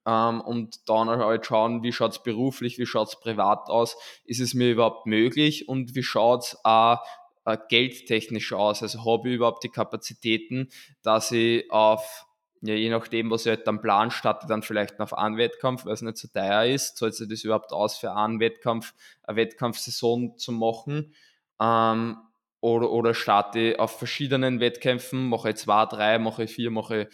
[0.07, 4.41] ähm, und dann halt schauen, wie schaut es beruflich, wie schaut es privat aus, ist
[4.41, 5.69] es mir überhaupt möglich?
[5.69, 6.99] Und wie schaut es auch
[7.45, 10.69] äh, geldtechnisch aus, also habe ich überhaupt die Kapazitäten,
[11.03, 12.27] dass ich auf
[12.65, 15.95] ja, je nachdem, was ich halt dann plan, starte dann vielleicht auf einen Wettkampf, weil
[15.95, 20.39] es nicht so teuer ist, zahlt sich das überhaupt aus, für einen Wettkampf, eine Wettkampfsaison
[20.39, 21.13] zu machen,
[21.61, 22.19] ähm,
[22.61, 27.09] oder, oder starte auf verschiedenen Wettkämpfen, mache ich zwei, drei, mache ich vier, mache ich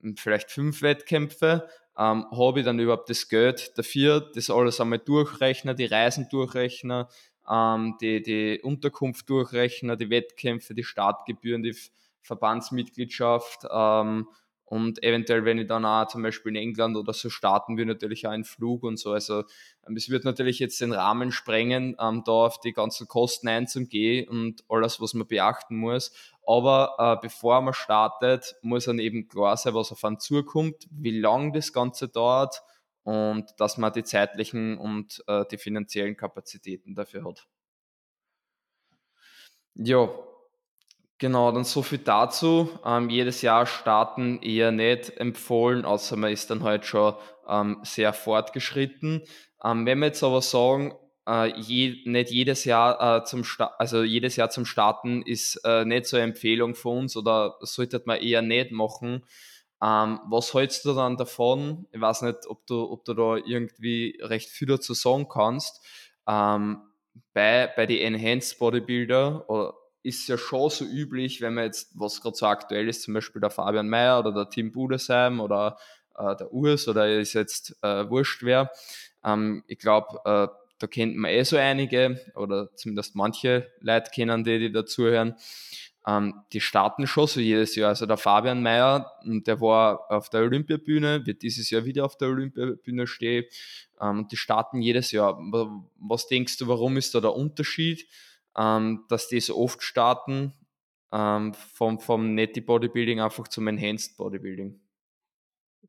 [0.00, 4.98] hm, vielleicht fünf Wettkämpfe ähm, habe ich dann überhaupt das Geld dafür, das alles einmal
[4.98, 7.06] durchrechnen, die Reisen durchrechnen,
[7.48, 11.76] ähm, die, die Unterkunft durchrechnen, die Wettkämpfe, die Startgebühren, die
[12.22, 14.28] Verbandsmitgliedschaft ähm,
[14.74, 18.26] und eventuell, wenn ich dann auch zum Beispiel in England oder so starten will, natürlich
[18.26, 19.12] auch einen Flug und so.
[19.12, 19.44] Also
[19.86, 24.28] ähm, es wird natürlich jetzt den Rahmen sprengen, ähm, da auf die ganzen Kosten einzugehen
[24.28, 26.12] und alles, was man beachten muss.
[26.44, 31.20] Aber äh, bevor man startet, muss dann eben klar sein, was auf einen zukommt, wie
[31.20, 32.60] lang das Ganze dauert
[33.04, 37.46] und dass man die zeitlichen und äh, die finanziellen Kapazitäten dafür hat.
[39.76, 40.08] Ja,
[41.24, 42.68] genau, dann so viel dazu.
[42.84, 47.14] Ähm, jedes Jahr starten eher nicht empfohlen, außer man ist dann halt schon
[47.48, 49.22] ähm, sehr fortgeschritten.
[49.64, 50.92] Ähm, wenn wir jetzt aber sagen,
[51.26, 55.86] äh, je, nicht jedes Jahr äh, zum Sta also jedes Jahr zum Starten ist äh,
[55.86, 59.24] nicht so eine Empfehlung für uns oder sollte man eher nicht machen.
[59.82, 61.86] Ähm, was hältst du dann davon?
[61.90, 65.82] Ich weiß nicht, ob du, ob du da irgendwie recht viel dazu sagen kannst.
[66.28, 66.82] Ähm,
[67.32, 69.72] bei, bei den Enhanced Bodybuilder oder
[70.04, 73.40] ist ja schon so üblich, wenn man jetzt, was gerade so aktuell ist, zum Beispiel
[73.40, 75.78] der Fabian Mayer oder der Tim Budesheim oder
[76.16, 78.70] äh, der Urs oder ist jetzt äh, wurscht wer.
[79.24, 84.44] Ähm, ich glaube, äh, da kennt man eh so einige oder zumindest manche Leute kennen
[84.44, 85.36] die, die dazuhören.
[86.06, 87.88] Ähm, die starten schon so jedes Jahr.
[87.88, 92.28] Also der Fabian Mayer, der war auf der Olympiabühne, wird dieses Jahr wieder auf der
[92.28, 93.46] Olympiabühne stehen.
[94.02, 95.38] Ähm, und die starten jedes Jahr.
[95.98, 98.06] Was denkst du, warum ist da der Unterschied,
[98.58, 100.52] ähm, dass die so oft starten
[101.12, 104.80] ähm, vom, vom Netty Bodybuilding einfach zum Enhanced Bodybuilding?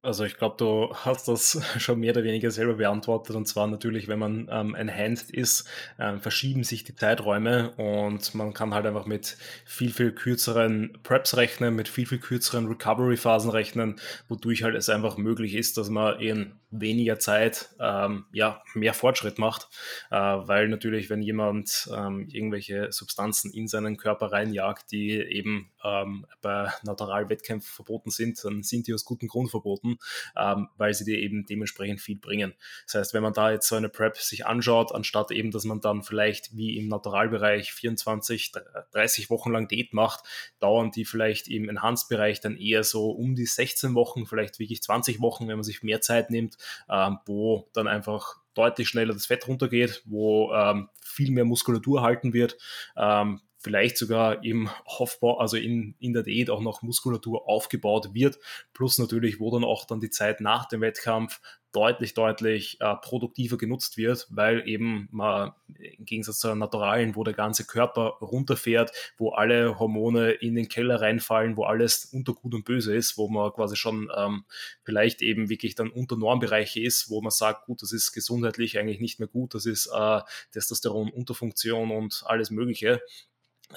[0.06, 3.36] Also ich glaube, du hast das schon mehr oder weniger selber beantwortet.
[3.36, 5.67] Und zwar natürlich, wenn man ähm, enhanced ist,
[5.99, 11.36] ähm, verschieben sich die Zeiträume und man kann halt einfach mit viel, viel kürzeren Preps
[11.38, 13.95] rechnen, mit viel, viel kürzeren Recovery-Phasen rechnen,
[14.28, 19.40] wodurch halt es einfach möglich ist, dass man in weniger Zeit ähm, ja, mehr Fortschritt
[19.40, 19.68] macht,
[20.12, 26.26] äh, weil natürlich, wenn jemand ähm, irgendwelche Substanzen in seinen Körper reinjagt, die eben ähm,
[26.42, 29.98] bei Naturalwettkämpfen verboten sind, dann sind die aus gutem Grund verboten,
[30.36, 32.54] ähm, weil sie dir eben dementsprechend viel bringen.
[32.86, 35.82] Das heißt, wenn man da jetzt so eine Prep sich anschaut, anstatt eben, dass man
[35.82, 38.52] dann vielleicht wie im Naturalbereich 24,
[38.92, 40.26] 30 Wochen lang Diät macht,
[40.60, 45.21] dauern die vielleicht im Enhanced-Bereich dann eher so um die 16 Wochen, vielleicht wirklich 20
[45.21, 46.58] Wochen, wenn man sich mehr Zeit nimmt,
[46.90, 52.34] ähm, wo dann einfach deutlich schneller das Fett runtergeht, wo ähm, viel mehr Muskulatur halten
[52.34, 52.58] wird,
[52.96, 58.38] ähm, vielleicht sogar im Aufbau, also in, in der Diät auch noch Muskulatur aufgebaut wird,
[58.74, 61.42] plus natürlich, wo dann auch dann die Zeit nach dem Wettkampf
[61.72, 67.24] deutlich, deutlich äh, produktiver genutzt wird, weil eben man im Gegensatz zu einer naturalen, wo
[67.24, 72.54] der ganze Körper runterfährt, wo alle Hormone in den Keller reinfallen, wo alles unter Gut
[72.54, 74.46] und Böse ist, wo man quasi schon ähm,
[74.84, 79.02] vielleicht eben wirklich dann unter Normbereiche ist, wo man sagt, gut, das ist gesundheitlich eigentlich
[79.02, 83.02] nicht mehr gut, das ist äh, Testosteron, Unterfunktion und alles Mögliche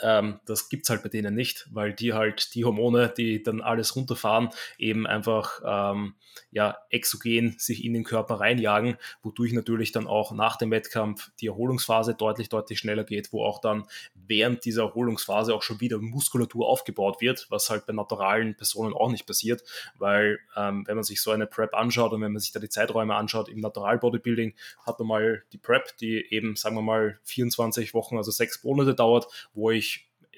[0.02, 3.96] ähm, das es halt bei denen nicht, weil die halt die Hormone, die dann alles
[3.96, 6.14] runterfahren, eben einfach ähm,
[6.50, 11.48] ja, exogen sich in den Körper reinjagen, wodurch natürlich dann auch nach dem Wettkampf die
[11.48, 16.68] Erholungsphase deutlich, deutlich schneller geht, wo auch dann während dieser Erholungsphase auch schon wieder Muskulatur
[16.68, 19.62] aufgebaut wird, was halt bei naturalen Personen auch nicht passiert,
[19.96, 22.68] weil ähm, wenn man sich so eine Prep anschaut und wenn man sich da die
[22.68, 24.54] Zeiträume anschaut, im Natural Bodybuilding
[24.86, 28.94] hat man mal die Prep, die eben, sagen wir mal, 24 Wochen, also sechs Monate
[28.94, 29.87] dauert, wo ich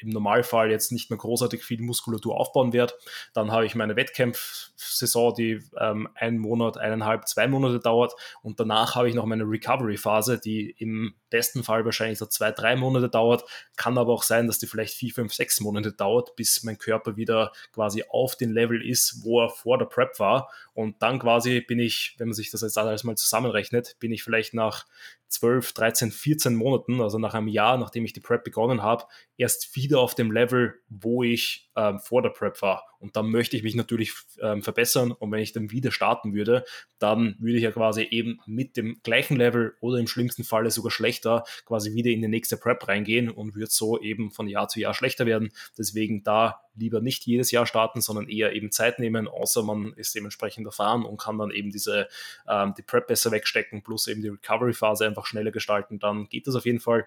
[0.03, 2.95] im Normalfall jetzt nicht mehr großartig viel Muskulatur aufbauen werde.
[3.35, 8.15] Dann habe ich meine Wettkampfsaison, die ähm, einen Monat, eineinhalb, zwei Monate dauert.
[8.43, 12.77] Und danach habe ich noch meine Recovery-Phase, die im besten Fall wahrscheinlich so zwei, drei
[12.77, 13.45] Monate dauert.
[13.77, 17.17] Kann aber auch sein, dass die vielleicht vier, fünf, sechs Monate dauert, bis mein Körper
[17.17, 20.51] wieder quasi auf den Level ist, wo er vor der Prep war.
[20.75, 24.23] Und dann quasi bin ich, wenn man sich das jetzt alles mal zusammenrechnet, bin ich
[24.23, 24.87] vielleicht nach
[25.31, 29.05] 12, 13, 14 Monaten, also nach einem Jahr, nachdem ich die Prep begonnen habe,
[29.37, 32.85] erst wieder auf dem Level, wo ich ähm, vor der Prep war.
[32.99, 35.13] Und dann möchte ich mich natürlich ähm, verbessern.
[35.13, 36.65] Und wenn ich dann wieder starten würde,
[36.99, 40.91] dann würde ich ja quasi eben mit dem gleichen Level oder im schlimmsten Falle sogar
[40.91, 44.81] schlechter quasi wieder in die nächste Prep reingehen und würde so eben von Jahr zu
[44.81, 45.51] Jahr schlechter werden.
[45.79, 50.15] Deswegen da lieber nicht jedes Jahr starten, sondern eher eben Zeit nehmen, außer man ist
[50.15, 52.09] dementsprechend erfahren und kann dann eben diese
[52.49, 56.55] ähm, die Prep besser wegstecken, plus eben die Recovery-Phase einfach schneller gestalten, dann geht das
[56.55, 57.07] auf jeden Fall.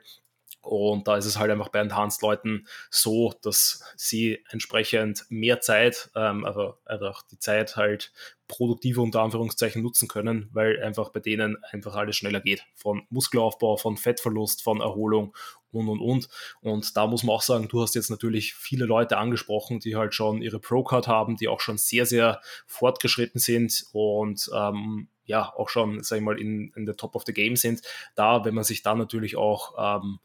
[0.64, 6.46] Und da ist es halt einfach bei Enhanced-Leuten so, dass sie entsprechend mehr Zeit, ähm,
[6.46, 8.14] also einfach die Zeit halt
[8.48, 12.64] produktiver unter Anführungszeichen nutzen können, weil einfach bei denen einfach alles schneller geht.
[12.76, 15.36] Von Muskelaufbau, von Fettverlust, von Erholung
[15.72, 16.30] und und und.
[16.62, 20.14] Und da muss man auch sagen, du hast jetzt natürlich viele Leute angesprochen, die halt
[20.16, 25.70] schon ihre Pro-Card haben, die auch schon sehr, sehr fortgeschritten sind und ähm, ja, auch
[25.70, 27.82] schon, sag ich mal, in, in der Top of the Game sind.
[28.16, 30.20] Da, wenn man sich da natürlich auch ähm,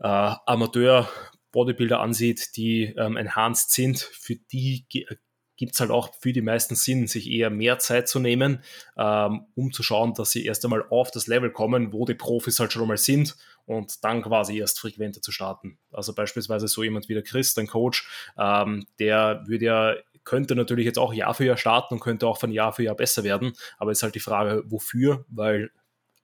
[0.00, 0.06] äh,
[0.46, 4.86] Amateur-Bodybuilder ansieht, die ähm, enhanced sind, für die
[5.58, 8.62] gibt es halt auch für die meisten Sinn, sich eher mehr Zeit zu nehmen,
[8.96, 12.60] ähm, um zu schauen, dass sie erst einmal auf das Level kommen, wo die Profis
[12.60, 13.36] halt schon einmal sind
[13.66, 15.78] und dann quasi erst frequenter zu starten.
[15.90, 19.94] Also beispielsweise so jemand wie der Chris, dein Coach, ähm, der würde ja
[20.24, 22.94] könnte natürlich jetzt auch Jahr für Jahr starten und könnte auch von Jahr für Jahr
[22.94, 25.70] besser werden, aber ist halt die Frage, wofür, weil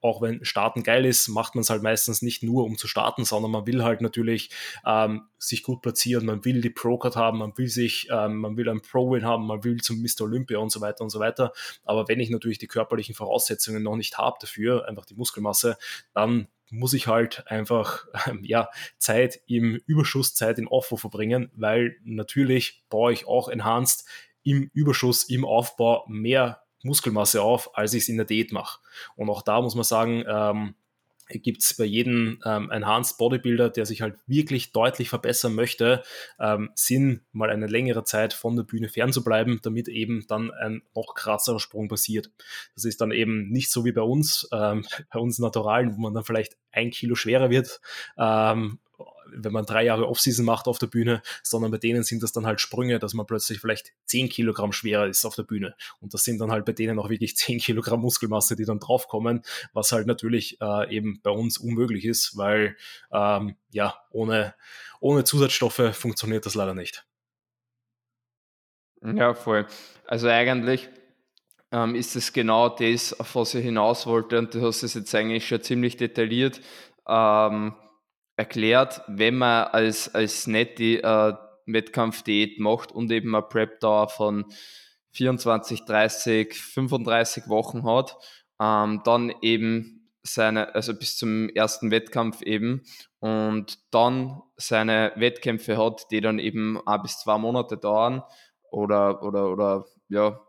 [0.05, 3.25] auch wenn Starten geil ist, macht man es halt meistens nicht nur, um zu starten,
[3.25, 4.51] sondern man will halt natürlich
[4.85, 8.69] ähm, sich gut platzieren, man will die Pro-Card haben, man will sich, ähm, man will
[8.69, 10.21] einen Pro-Win haben, man will zum Mr.
[10.21, 11.53] Olympia und so weiter und so weiter.
[11.83, 15.75] Aber wenn ich natürlich die körperlichen Voraussetzungen noch nicht habe dafür, einfach die Muskelmasse,
[16.13, 21.97] dann muss ich halt einfach ähm, ja, Zeit im Überschuss, Zeit im Aufbau verbringen, weil
[22.03, 24.05] natürlich baue ich auch enhanced
[24.43, 28.79] im Überschuss, im Aufbau mehr Muskelmasse auf, als ich es in der Diät mache.
[29.15, 30.75] Und auch da muss man sagen, ähm,
[31.27, 36.03] gibt es bei jedem ähm, Enhanced Bodybuilder, der sich halt wirklich deutlich verbessern möchte,
[36.39, 41.15] ähm, Sinn, mal eine längere Zeit von der Bühne fernzubleiben, damit eben dann ein noch
[41.15, 42.29] krasserer Sprung passiert.
[42.75, 46.13] Das ist dann eben nicht so wie bei uns, ähm, bei uns Naturalen, wo man
[46.13, 47.81] dann vielleicht ein Kilo schwerer wird
[48.17, 48.79] ähm,
[49.31, 52.45] wenn man drei Jahre Offseason macht auf der Bühne, sondern bei denen sind das dann
[52.45, 55.75] halt Sprünge, dass man plötzlich vielleicht zehn Kilogramm schwerer ist auf der Bühne.
[55.99, 59.41] Und das sind dann halt bei denen auch wirklich zehn Kilogramm Muskelmasse, die dann draufkommen,
[59.73, 62.75] was halt natürlich äh, eben bei uns unmöglich ist, weil
[63.11, 64.55] ähm, ja, ohne,
[64.99, 67.05] ohne Zusatzstoffe funktioniert das leider nicht.
[69.01, 69.67] Ja, voll.
[70.07, 70.89] Also eigentlich
[71.71, 75.13] ähm, ist es genau das, auf was ich hinaus wollte und du hast es jetzt
[75.13, 76.61] eigentlich schon ziemlich detailliert
[77.07, 77.75] ähm,
[78.37, 81.33] erklärt, wenn man als, als nette äh,
[81.65, 84.45] Wettkampfdiät macht und eben eine Prep-Dauer von
[85.13, 88.17] 24, 30, 35 Wochen hat,
[88.61, 92.81] ähm, dann eben seine, also bis zum ersten Wettkampf eben
[93.19, 98.23] und dann seine Wettkämpfe hat, die dann eben ein bis zwei Monate dauern
[98.71, 100.39] oder, oder, oder ja,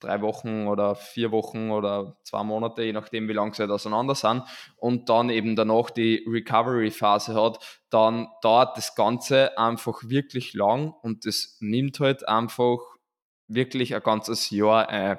[0.00, 4.14] drei Wochen oder vier Wochen oder zwei Monate, je nachdem, wie lange sie halt auseinander
[4.14, 4.42] sind,
[4.76, 7.58] und dann eben danach die Recovery-Phase hat,
[7.90, 12.78] dann dauert das Ganze einfach wirklich lang und das nimmt halt einfach
[13.48, 15.18] wirklich ein ganzes Jahr ein.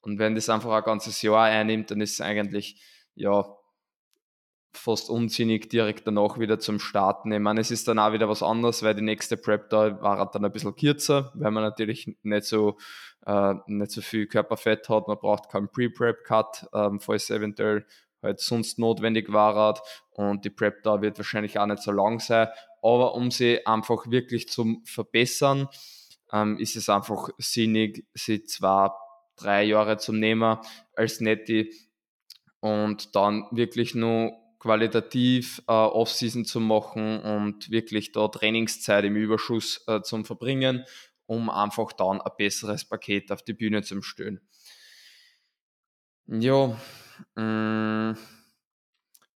[0.00, 2.82] Und wenn das einfach ein ganzes Jahr einnimmt, dann ist es eigentlich,
[3.14, 3.44] ja,
[4.74, 7.32] fast unsinnig direkt danach wieder zum Starten.
[7.32, 10.30] Ich meine, es ist dann auch wieder was anderes, weil die nächste Prep da war
[10.30, 12.78] dann ein bisschen kürzer, weil man natürlich nicht so,
[13.26, 15.08] äh, nicht so viel Körperfett hat.
[15.08, 17.86] Man braucht keinen Pre-Prep-Cut, ähm, falls eventuell
[18.22, 19.80] halt sonst notwendig war.
[20.10, 22.48] Und die Prep da wird wahrscheinlich auch nicht so lang sein.
[22.82, 25.68] Aber um sie einfach wirklich zu verbessern,
[26.32, 28.90] ähm, ist es einfach sinnig, sie zwei,
[29.36, 30.58] drei Jahre zu nehmen
[30.94, 31.72] als Netti
[32.60, 34.32] und dann wirklich nur
[34.62, 40.84] qualitativ äh, Off-Season zu machen und wirklich da Trainingszeit im Überschuss äh, zum Verbringen,
[41.26, 44.40] um einfach dann ein besseres Paket auf die Bühne zu stellen.
[46.28, 46.76] Ja,
[47.34, 48.18] mh, mm,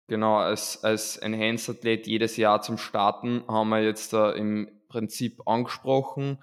[0.09, 6.43] genau, als, als Enhanced-Athlet jedes Jahr zum Starten haben wir jetzt äh, im Prinzip angesprochen,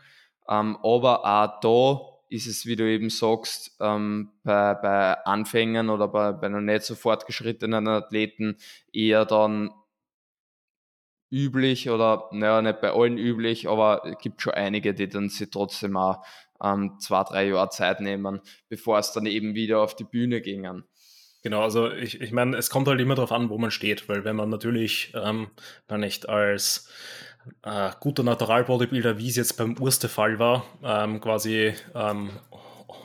[0.49, 6.07] ähm, aber auch da ist es, wie du eben sagst, ähm, bei, bei Anfängern oder
[6.07, 8.57] bei, bei noch nicht so fortgeschrittenen Athleten
[8.93, 9.71] eher dann
[11.29, 15.49] üblich oder naja, nicht bei allen üblich, aber es gibt schon einige, die dann sich
[15.49, 16.23] trotzdem auch
[16.63, 20.85] ähm, zwei, drei Jahre Zeit nehmen, bevor es dann eben wieder auf die Bühne gingen.
[21.43, 24.23] Genau, also ich, ich meine, es kommt halt immer darauf an, wo man steht, weil
[24.23, 25.49] wenn man natürlich ähm,
[25.87, 26.87] dann nicht als
[27.63, 32.29] äh, guter Natural-Bodybuilder, wie es jetzt beim Urste Fall war, ähm, quasi ähm,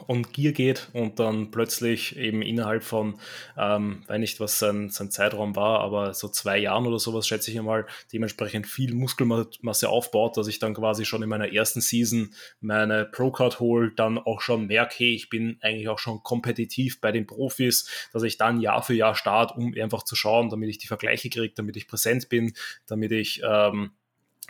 [0.08, 3.18] on Gear geht und dann plötzlich eben innerhalb von,
[3.56, 7.50] ähm, weiß nicht, was sein, sein Zeitraum war, aber so zwei Jahren oder sowas, schätze
[7.50, 12.32] ich einmal, dementsprechend viel Muskelmasse aufbaut, dass ich dann quasi schon in meiner ersten Season
[12.60, 17.12] meine Pro-Card hole, dann auch schon merke, hey, ich bin eigentlich auch schon kompetitiv bei
[17.12, 20.78] den Profis, dass ich dann Jahr für Jahr starte, um einfach zu schauen, damit ich
[20.78, 22.52] die Vergleiche kriege, damit ich präsent bin,
[22.86, 23.90] damit ich ähm,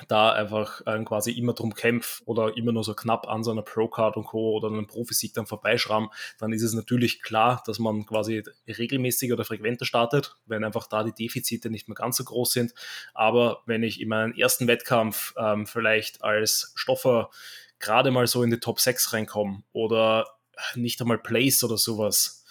[0.09, 3.63] da einfach äh, quasi immer drum kämpft oder immer nur so knapp an so einer
[3.63, 4.57] Pro-Card und Co.
[4.57, 9.45] oder einem Profisieg dann vorbeischrammen, dann ist es natürlich klar, dass man quasi regelmäßiger oder
[9.45, 12.75] frequenter startet, wenn einfach da die Defizite nicht mehr ganz so groß sind.
[13.15, 17.31] Aber wenn ich in meinen ersten Wettkampf ähm, vielleicht als Stoffer
[17.79, 20.27] gerade mal so in die Top 6 reinkomme oder
[20.75, 22.45] nicht einmal Place oder sowas,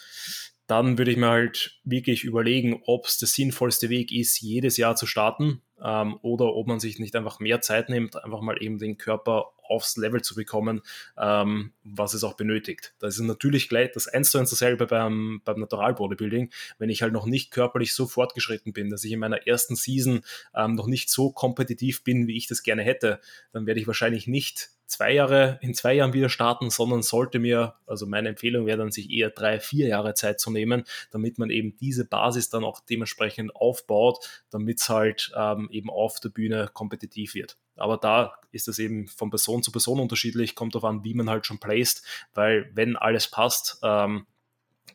[0.67, 4.95] dann würde ich mir halt wirklich überlegen, ob es der sinnvollste Weg ist, jedes Jahr
[4.95, 8.79] zu starten ähm, oder ob man sich nicht einfach mehr Zeit nimmt, einfach mal eben
[8.79, 10.81] den Körper aufs Level zu bekommen,
[11.17, 12.93] ähm, was es auch benötigt.
[12.99, 16.51] Das ist natürlich gleich das eins zu eins dasselbe beim, beim Natural Bodybuilding.
[16.77, 20.21] Wenn ich halt noch nicht körperlich so fortgeschritten bin, dass ich in meiner ersten Season
[20.55, 23.19] ähm, noch nicht so kompetitiv bin, wie ich das gerne hätte,
[23.51, 27.75] dann werde ich wahrscheinlich nicht zwei Jahre, in zwei Jahren wieder starten, sondern sollte mir,
[27.87, 31.49] also meine Empfehlung wäre dann, sich eher drei, vier Jahre Zeit zu nehmen, damit man
[31.49, 36.69] eben diese Basis dann auch dementsprechend aufbaut, damit es halt ähm, eben auf der Bühne
[36.73, 37.57] kompetitiv wird.
[37.75, 41.29] Aber da ist es eben von Person zu Person unterschiedlich, kommt darauf an, wie man
[41.29, 42.03] halt schon placed,
[42.33, 44.25] weil wenn alles passt, ähm,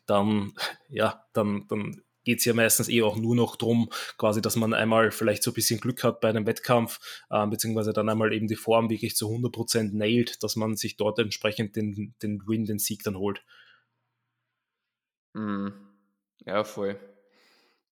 [0.05, 0.53] dann,
[0.89, 4.73] ja, dann, dann geht es ja meistens eh auch nur noch darum, quasi, dass man
[4.73, 8.47] einmal vielleicht so ein bisschen Glück hat bei einem Wettkampf, äh, beziehungsweise dann einmal eben
[8.47, 12.79] die Form wirklich zu 100% nailt, dass man sich dort entsprechend den, den Win, den
[12.79, 13.43] Sieg dann holt.
[15.33, 15.73] Mhm.
[16.45, 16.99] Ja, voll.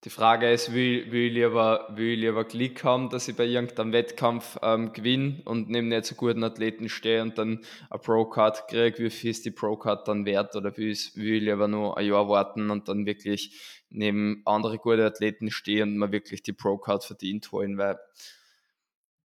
[0.05, 3.43] Die Frage ist, will, will, ich lieber, will ich lieber Glück haben, dass ich bei
[3.43, 8.69] irgendeinem Wettkampf ähm, gewinne und neben nicht so guten Athleten stehe und dann eine Pro-Card
[8.69, 10.55] kriege, wie viel ist die Pro-Card dann wert?
[10.55, 14.77] Oder will ich, will ich lieber nur ein Jahr warten und dann wirklich neben andere
[14.77, 17.99] gute Athleten stehe und man wirklich die Pro-Card verdient holen, weil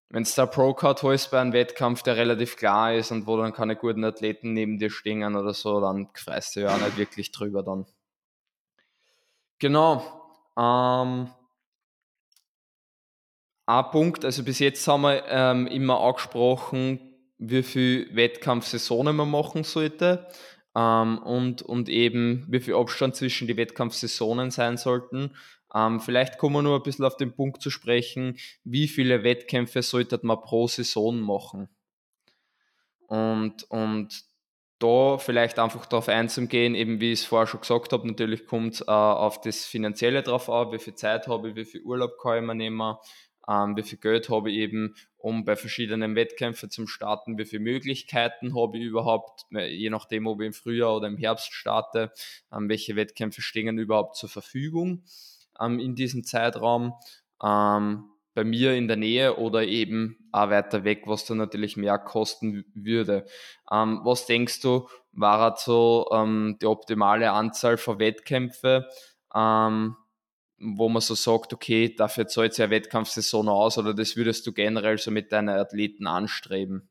[0.09, 3.53] wenn du da Pro-Card holst bei einem Wettkampf, der relativ klar ist und wo dann
[3.53, 7.31] keine guten Athleten neben dir stehen oder so, dann freust du ja auch nicht wirklich
[7.31, 7.85] drüber dann.
[9.59, 10.22] Genau,
[10.59, 11.31] ähm,
[13.67, 17.01] ein Punkt, also bis jetzt haben wir ähm, immer angesprochen,
[17.39, 20.29] wie viel Wettkampfsaisonen man machen sollte
[20.77, 25.37] ähm, und, und eben wie viel Abstand zwischen die Wettkampfsaisonen sein sollten.
[25.75, 29.83] Ähm, vielleicht kommen wir nur ein bisschen auf den Punkt zu sprechen, wie viele Wettkämpfe
[29.83, 31.69] sollte man pro Saison machen.
[33.07, 34.25] Und, und
[34.83, 38.81] da vielleicht einfach darauf einzugehen, eben wie ich es vorher schon gesagt habe, natürlich kommt
[38.83, 42.39] äh, auf das Finanzielle drauf an, wie viel Zeit habe ich, wie viel Urlaub kann
[42.39, 42.97] ich mir nehmen,
[43.49, 47.63] ähm, wie viel Geld habe ich eben, um bei verschiedenen Wettkämpfen zum Starten, wie viele
[47.63, 52.13] Möglichkeiten habe ich überhaupt, je nachdem, ob ich im Frühjahr oder im Herbst starte,
[52.53, 55.05] ähm, welche Wettkämpfe stehen überhaupt zur Verfügung
[55.61, 56.95] ähm, in diesem Zeitraum.
[57.43, 61.99] Ähm, bei mir in der Nähe oder eben auch weiter weg, was dann natürlich mehr
[61.99, 63.27] kosten würde.
[63.71, 68.89] Ähm, was denkst du, war so ähm, die optimale Anzahl von Wettkämpfe,
[69.35, 69.97] ähm,
[70.59, 74.53] wo man so sagt, okay, dafür zahlt sich eine Wettkampfsaison aus oder das würdest du
[74.53, 76.89] generell so mit deinen Athleten anstreben?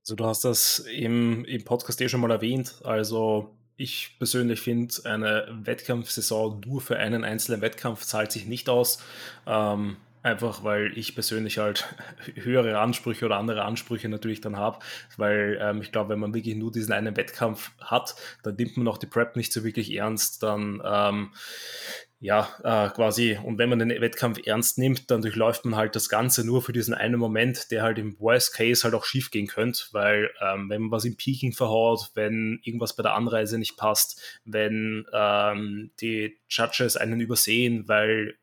[0.00, 2.80] Also du hast das im, im Podcast eh schon mal erwähnt.
[2.84, 9.02] Also ich persönlich finde, eine Wettkampfsaison nur für einen einzelnen Wettkampf zahlt sich nicht aus.
[9.46, 11.94] Ähm, Einfach weil ich persönlich halt
[12.34, 14.80] höhere Ansprüche oder andere Ansprüche natürlich dann habe,
[15.16, 18.88] weil ähm, ich glaube, wenn man wirklich nur diesen einen Wettkampf hat, dann nimmt man
[18.88, 21.32] auch die Prep nicht so wirklich ernst, dann ähm,
[22.22, 26.10] ja, äh, quasi, und wenn man den Wettkampf ernst nimmt, dann durchläuft man halt das
[26.10, 29.46] Ganze nur für diesen einen Moment, der halt im Worst Case halt auch schief gehen
[29.46, 33.78] könnte, weil ähm, wenn man was im Peaking verhaut, wenn irgendwas bei der Anreise nicht
[33.78, 38.34] passt, wenn ähm, die Judges einen übersehen, weil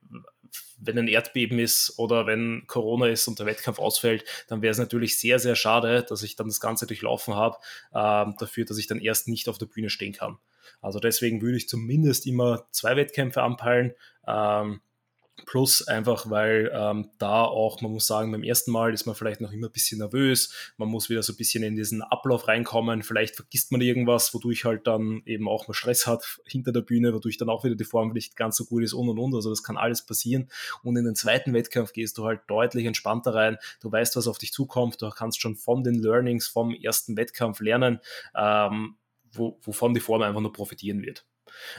[0.78, 4.78] wenn ein Erdbeben ist oder wenn Corona ist und der Wettkampf ausfällt, dann wäre es
[4.78, 7.58] natürlich sehr, sehr schade, dass ich dann das Ganze durchlaufen habe,
[7.92, 10.38] äh, dafür, dass ich dann erst nicht auf der Bühne stehen kann.
[10.82, 13.94] Also deswegen würde ich zumindest immer zwei Wettkämpfe anpeilen.
[14.28, 14.82] Ähm,
[15.46, 19.40] Plus einfach, weil ähm, da auch, man muss sagen, beim ersten Mal ist man vielleicht
[19.40, 23.04] noch immer ein bisschen nervös, man muss wieder so ein bisschen in diesen Ablauf reinkommen,
[23.04, 27.14] vielleicht vergisst man irgendwas, wodurch halt dann eben auch mal Stress hat hinter der Bühne,
[27.14, 29.36] wodurch dann auch wieder die Form nicht ganz so gut ist und und und.
[29.36, 30.50] Also das kann alles passieren.
[30.84, 33.58] Und in den zweiten Wettkampf gehst du halt deutlich entspannter rein.
[33.80, 37.60] Du weißt, was auf dich zukommt, du kannst schon von den Learnings vom ersten Wettkampf
[37.62, 38.00] lernen,
[38.36, 38.96] ähm,
[39.32, 41.26] wo, wovon die Form einfach nur profitieren wird.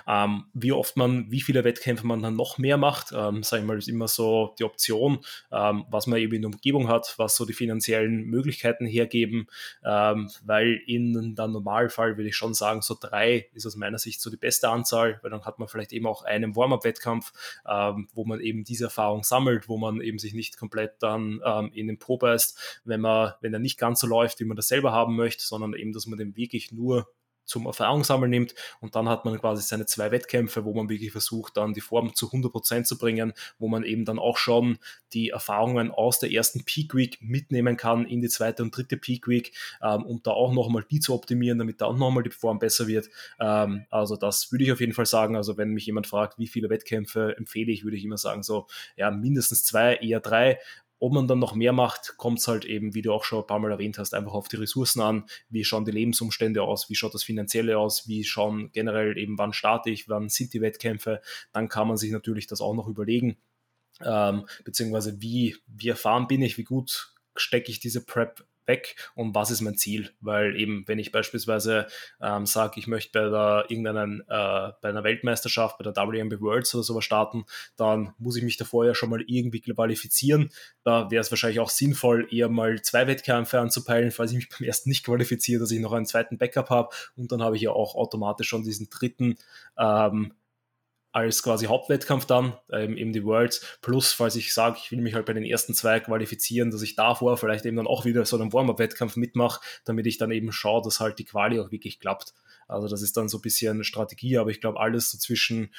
[0.07, 3.67] Ähm, wie oft man, wie viele Wettkämpfe man dann noch mehr macht, ähm, sage ich
[3.67, 5.19] mal, ist immer so die Option,
[5.53, 9.47] ähm, was man eben in der Umgebung hat, was so die finanziellen Möglichkeiten hergeben,
[9.85, 14.21] ähm, weil in der Normalfall würde ich schon sagen, so drei ist aus meiner Sicht
[14.21, 17.33] so die beste Anzahl, weil dann hat man vielleicht eben auch einen Warm-up-Wettkampf,
[17.69, 21.71] ähm, wo man eben diese Erfahrung sammelt, wo man eben sich nicht komplett dann ähm,
[21.75, 24.69] in den Po beißt, wenn man, wenn er nicht ganz so läuft, wie man das
[24.69, 27.09] selber haben möchte, sondern eben, dass man den wirklich nur
[27.49, 31.57] zum Erfahrungssammeln nimmt und dann hat man quasi seine zwei Wettkämpfe, wo man wirklich versucht,
[31.57, 34.79] dann die Form zu 100% zu bringen, wo man eben dann auch schon
[35.13, 39.27] die Erfahrungen aus der ersten Peak Week mitnehmen kann in die zweite und dritte Peak
[39.27, 42.59] Week, ähm, um da auch nochmal die zu optimieren, damit da auch nochmal die Form
[42.59, 43.09] besser wird.
[43.41, 45.35] Ähm, also das würde ich auf jeden Fall sagen.
[45.35, 48.67] Also wenn mich jemand fragt, wie viele Wettkämpfe empfehle ich, würde ich immer sagen, so
[48.97, 50.59] ja, mindestens zwei, eher drei,
[51.01, 53.47] ob man dann noch mehr macht, kommt es halt eben, wie du auch schon ein
[53.47, 55.25] paar Mal erwähnt hast, einfach auf die Ressourcen an.
[55.49, 56.91] Wie schauen die Lebensumstände aus?
[56.91, 58.09] Wie schaut das Finanzielle aus?
[58.09, 60.09] Wie schauen generell eben, wann starte ich?
[60.09, 61.21] Wann sind die Wettkämpfe?
[61.53, 63.37] Dann kann man sich natürlich das auch noch überlegen.
[64.01, 66.59] Ähm, beziehungsweise wie, wie erfahren bin ich?
[66.59, 70.11] Wie gut stecke ich diese Prep weg und was ist mein Ziel?
[70.21, 71.87] Weil eben, wenn ich beispielsweise
[72.21, 76.75] ähm, sage, ich möchte bei der irgendeinen, äh, bei einer Weltmeisterschaft, bei der WMB Worlds
[76.75, 77.45] oder sowas starten,
[77.77, 80.51] dann muss ich mich davor ja schon mal irgendwie qualifizieren.
[80.85, 84.67] Da wäre es wahrscheinlich auch sinnvoll, eher mal zwei Wettkämpfe anzupeilen, falls ich mich beim
[84.67, 87.71] ersten nicht qualifiziere, dass ich noch einen zweiten Backup habe und dann habe ich ja
[87.71, 89.37] auch automatisch schon diesen dritten
[89.79, 90.33] ähm,
[91.13, 95.15] als quasi Hauptwettkampf dann, ähm, eben die Worlds, plus falls ich sage, ich will mich
[95.15, 98.39] halt bei den ersten zwei qualifizieren, dass ich davor vielleicht eben dann auch wieder so
[98.39, 102.35] einen Warm-Up-Wettkampf mitmache, damit ich dann eben schaue, dass halt die Quali auch wirklich klappt.
[102.69, 105.73] Also das ist dann so ein bisschen Strategie, aber ich glaube, alles so zwischen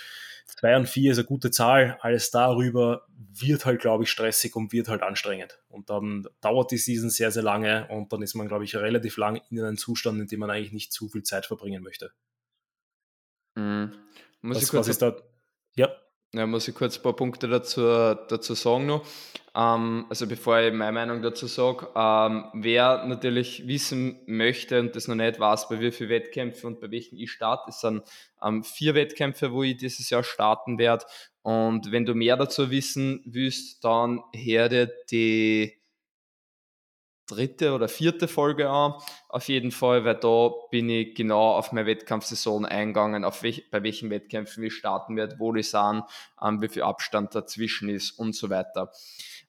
[0.48, 1.98] zwei und vier ist eine gute Zahl.
[2.02, 5.60] Alles darüber wird halt, glaube ich, stressig und wird halt anstrengend.
[5.70, 9.18] Und dann dauert die Season sehr, sehr lange und dann ist man, glaube ich, relativ
[9.18, 12.12] lang in einem Zustand, in dem man eigentlich nicht zu viel Zeit verbringen möchte.
[13.56, 13.92] Mhm.
[14.42, 15.16] Muss was, ich kurz, was ist da?
[15.76, 15.90] Ja.
[16.32, 19.04] Ja, muss ich kurz ein paar Punkte dazu, dazu sagen noch.
[19.56, 25.08] Ähm, also bevor ich meine Meinung dazu sage, ähm, wer natürlich wissen möchte und das
[25.08, 28.04] noch nicht weiß, bei wie vielen Wettkämpfen und bei welchen ich starte, es sind
[28.44, 31.06] ähm, vier Wettkämpfe, wo ich dieses Jahr starten werde.
[31.42, 35.79] Und wenn du mehr dazu wissen willst, dann herde die
[37.30, 38.94] dritte oder vierte Folge an,
[39.28, 43.84] auf jeden Fall, weil da bin ich genau auf meine Wettkampfsaison eingegangen, auf welch, bei
[43.84, 46.04] welchen Wettkämpfen ich starten werde, wo die sind,
[46.42, 48.92] ähm, wie viel Abstand dazwischen ist und so weiter.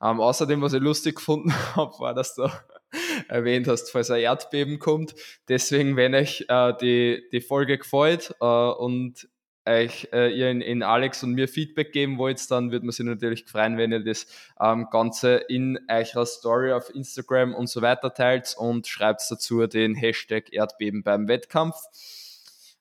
[0.03, 2.49] Ähm, außerdem, was ich lustig gefunden habe, war, dass du
[3.29, 5.15] erwähnt hast, falls ein Erdbeben kommt.
[5.49, 9.29] Deswegen, wenn euch äh, die, die Folge gefällt äh, und
[9.67, 13.07] euch, äh, ihr in, in, Alex und mir Feedback geben wollt, dann würde man sich
[13.07, 14.27] natürlich freuen, wenn ihr das
[14.61, 19.95] ähm, Ganze in eurer Story auf Instagram und so weiter teilt und schreibt dazu den
[19.95, 21.77] Hashtag Erdbeben beim Wettkampf.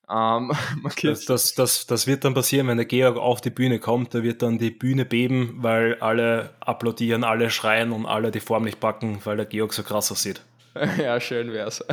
[0.09, 0.51] Ähm,
[1.03, 4.23] das, das, das, das wird dann passieren, wenn der Georg auf die Bühne kommt, da
[4.23, 8.79] wird dann die Bühne beben, weil alle applaudieren, alle schreien und alle die Form nicht
[8.79, 10.41] packen, weil der Georg so krass aussieht.
[10.97, 11.83] Ja, schön wär's.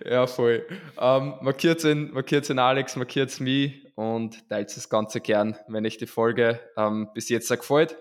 [0.04, 0.66] ja, voll.
[0.98, 6.06] Ähm, markiert in, markiert Alex, markiert mich und teilt das Ganze gern, wenn euch die
[6.06, 7.96] Folge ähm, bis jetzt gefällt.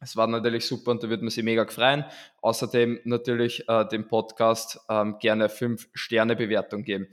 [0.00, 2.04] Es war natürlich super und da würde man sich mega freuen.
[2.42, 7.08] Außerdem natürlich äh, dem Podcast ähm, gerne 5-Sterne-Bewertung geben.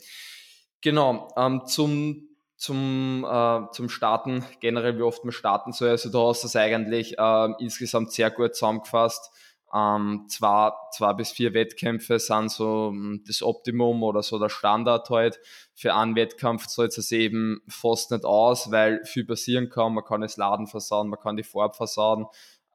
[0.81, 5.89] Genau, ähm, zum, zum, äh, zum Starten, generell wie oft man starten soll.
[5.89, 9.31] Also du hast das eigentlich äh, insgesamt sehr gut zusammengefasst.
[9.73, 15.09] Ähm, zwei, zwei bis vier Wettkämpfe sind so hm, das Optimum oder so der Standard
[15.09, 15.39] halt.
[15.73, 19.93] Für einen Wettkampf zahlt es eben fast nicht aus, weil viel passieren kann.
[19.93, 22.25] Man kann das Laden versauen, man kann die Farbe versauen,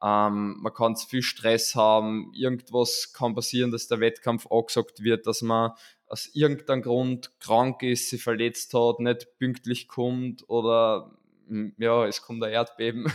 [0.01, 5.25] ähm, man kann zu viel Stress haben, irgendwas kann passieren, dass der Wettkampf angesagt wird,
[5.27, 5.71] dass man
[6.07, 11.16] aus irgendeinem Grund krank ist, sie verletzt hat, nicht pünktlich kommt oder
[11.77, 13.11] ja, es kommt ein Erdbeben.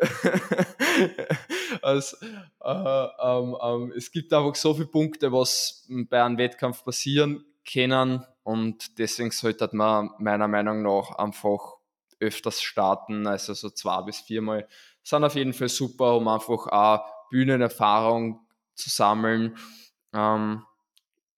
[1.82, 2.16] also,
[2.62, 8.24] äh, ähm, ähm, es gibt einfach so viele Punkte, was bei einem Wettkampf passieren können
[8.42, 11.76] und deswegen sollte man meiner Meinung nach einfach
[12.20, 14.68] öfters starten, also so zwei bis viermal
[15.04, 18.40] sind auf jeden Fall super, um einfach auch Bühnenerfahrung
[18.74, 19.56] zu sammeln.
[20.12, 20.64] Ähm,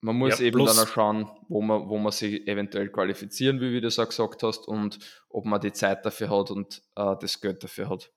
[0.01, 3.73] man muss ja, eben dann auch schauen, wo man, wo man sich eventuell qualifizieren will,
[3.73, 7.15] wie du es auch gesagt hast, und ob man die Zeit dafür hat und äh,
[7.21, 8.13] das Geld dafür hat.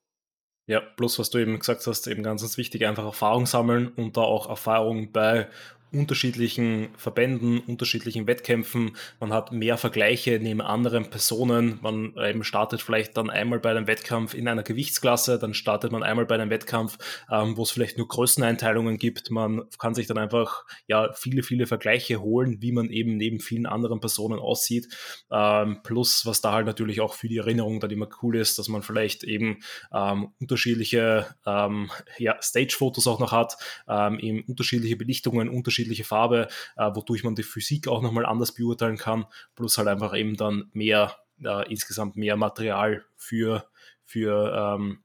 [0.66, 4.16] Ja, plus was du eben gesagt hast, eben ganz, ganz wichtig, einfach Erfahrung sammeln und
[4.16, 5.48] da auch Erfahrung bei
[5.92, 8.96] unterschiedlichen Verbänden, unterschiedlichen Wettkämpfen.
[9.18, 11.78] Man hat mehr Vergleiche neben anderen Personen.
[11.82, 16.02] Man eben startet vielleicht dann einmal bei einem Wettkampf in einer Gewichtsklasse, dann startet man
[16.02, 16.98] einmal bei einem Wettkampf,
[17.30, 19.30] ähm, wo es vielleicht nur Größeneinteilungen gibt.
[19.30, 23.66] Man kann sich dann einfach ja viele, viele Vergleiche holen, wie man eben neben vielen
[23.66, 24.88] anderen Personen aussieht.
[25.30, 28.68] Ähm, plus, was da halt natürlich auch für die Erinnerung dann immer cool ist, dass
[28.68, 29.58] man vielleicht eben
[29.92, 33.56] ähm, unterschiedliche ähm, ja, Stage-Fotos auch noch hat,
[33.88, 38.52] ähm, eben unterschiedliche Belichtungen, unterschiedliche unterschiedliche Farbe, äh, wodurch man die Physik auch nochmal anders
[38.52, 43.68] beurteilen kann, plus halt einfach eben dann mehr, äh, insgesamt mehr Material für,
[44.04, 45.02] für, ähm,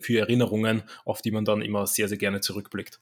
[0.00, 3.00] für Erinnerungen, auf die man dann immer sehr, sehr gerne zurückblickt.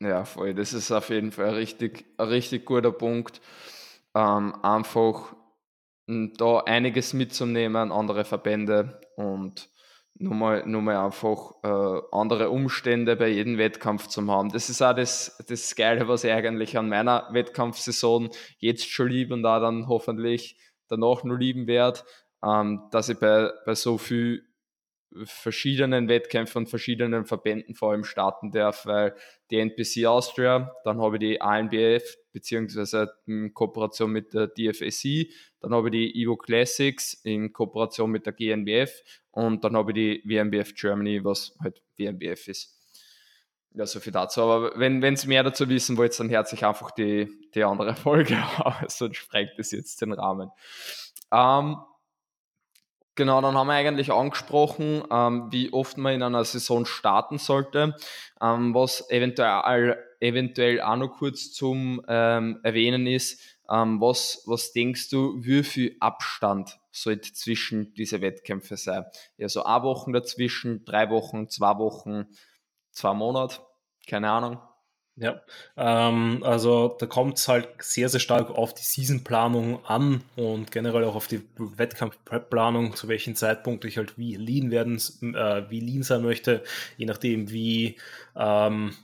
[0.00, 0.54] Ja, voll.
[0.54, 3.40] Das ist auf jeden Fall ein richtig, ein richtig guter Punkt.
[4.14, 5.34] Ähm, einfach
[6.06, 9.70] da einiges mitzunehmen, andere Verbände und
[10.22, 14.50] nur mal, nur mal einfach äh, andere Umstände bei jedem Wettkampf zu haben.
[14.50, 19.34] Das ist auch das, das Geile, was ich eigentlich an meiner Wettkampfsaison jetzt schon liebe
[19.34, 20.56] und da dann hoffentlich
[20.88, 22.00] danach nur lieben werde,
[22.44, 24.44] ähm, dass ich bei, bei so viel
[25.24, 29.14] verschiedenen Wettkämpfen und verschiedenen Verbänden vor allem starten darf, weil
[29.50, 35.74] die NPC Austria, dann habe ich die ANBF beziehungsweise in Kooperation mit der DFSI, dann
[35.74, 40.22] habe ich die Evo Classics in Kooperation mit der GNBF und dann habe ich die
[40.28, 42.78] WMBF Germany, was halt WMBF ist.
[43.74, 44.42] Ja, so viel dazu.
[44.42, 48.88] Aber wenn ihr mehr dazu wissen wollt, dann herzlich einfach die, die andere Folge, aber
[48.88, 50.50] sonst sprengt das jetzt den Rahmen.
[51.32, 51.76] Ähm,
[53.14, 57.94] Genau, dann haben wir eigentlich angesprochen, ähm, wie oft man in einer Saison starten sollte.
[58.40, 63.38] Ähm, was eventuell, eventuell auch noch kurz zum ähm, Erwähnen ist,
[63.68, 69.04] ähm, was, was denkst du, wie viel Abstand sollte zwischen diese Wettkämpfe sein?
[69.36, 72.26] Ja, so eine Woche dazwischen, drei Wochen, zwei Wochen,
[72.92, 73.60] zwei Monate,
[74.06, 74.58] keine Ahnung.
[75.16, 75.42] Ja,
[75.76, 81.04] ähm, also da kommt es halt sehr, sehr stark auf die Seasonplanung an und generell
[81.04, 84.96] auch auf die Wettkampf-Prep-Planung, zu welchem Zeitpunkt ich halt wie lean werden,
[85.34, 86.62] äh, wie lean sein möchte,
[86.96, 87.98] je nachdem wie,
[88.36, 88.94] ähm,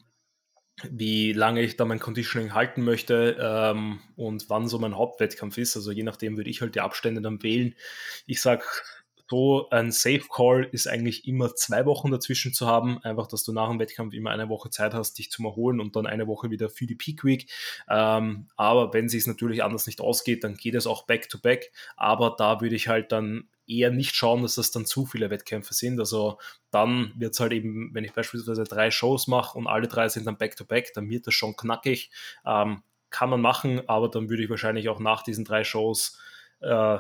[0.90, 5.76] wie lange ich da mein Conditioning halten möchte ähm, und wann so mein Hauptwettkampf ist.
[5.76, 7.74] Also je nachdem würde ich halt die Abstände dann wählen.
[8.26, 8.64] Ich sag
[9.28, 13.52] so ein Safe Call ist eigentlich immer zwei Wochen dazwischen zu haben, einfach, dass du
[13.52, 16.50] nach dem Wettkampf immer eine Woche Zeit hast, dich zu erholen und dann eine Woche
[16.50, 17.50] wieder für die Peak Week.
[17.88, 21.72] Ähm, aber wenn es natürlich anders nicht ausgeht, dann geht es auch back to back.
[21.96, 25.74] Aber da würde ich halt dann eher nicht schauen, dass das dann zu viele Wettkämpfe
[25.74, 26.00] sind.
[26.00, 26.38] Also
[26.70, 30.26] dann wird es halt eben, wenn ich beispielsweise drei Shows mache und alle drei sind
[30.26, 32.10] dann back to back, dann wird das schon knackig.
[32.46, 36.18] Ähm, kann man machen, aber dann würde ich wahrscheinlich auch nach diesen drei Shows
[36.60, 36.98] äh,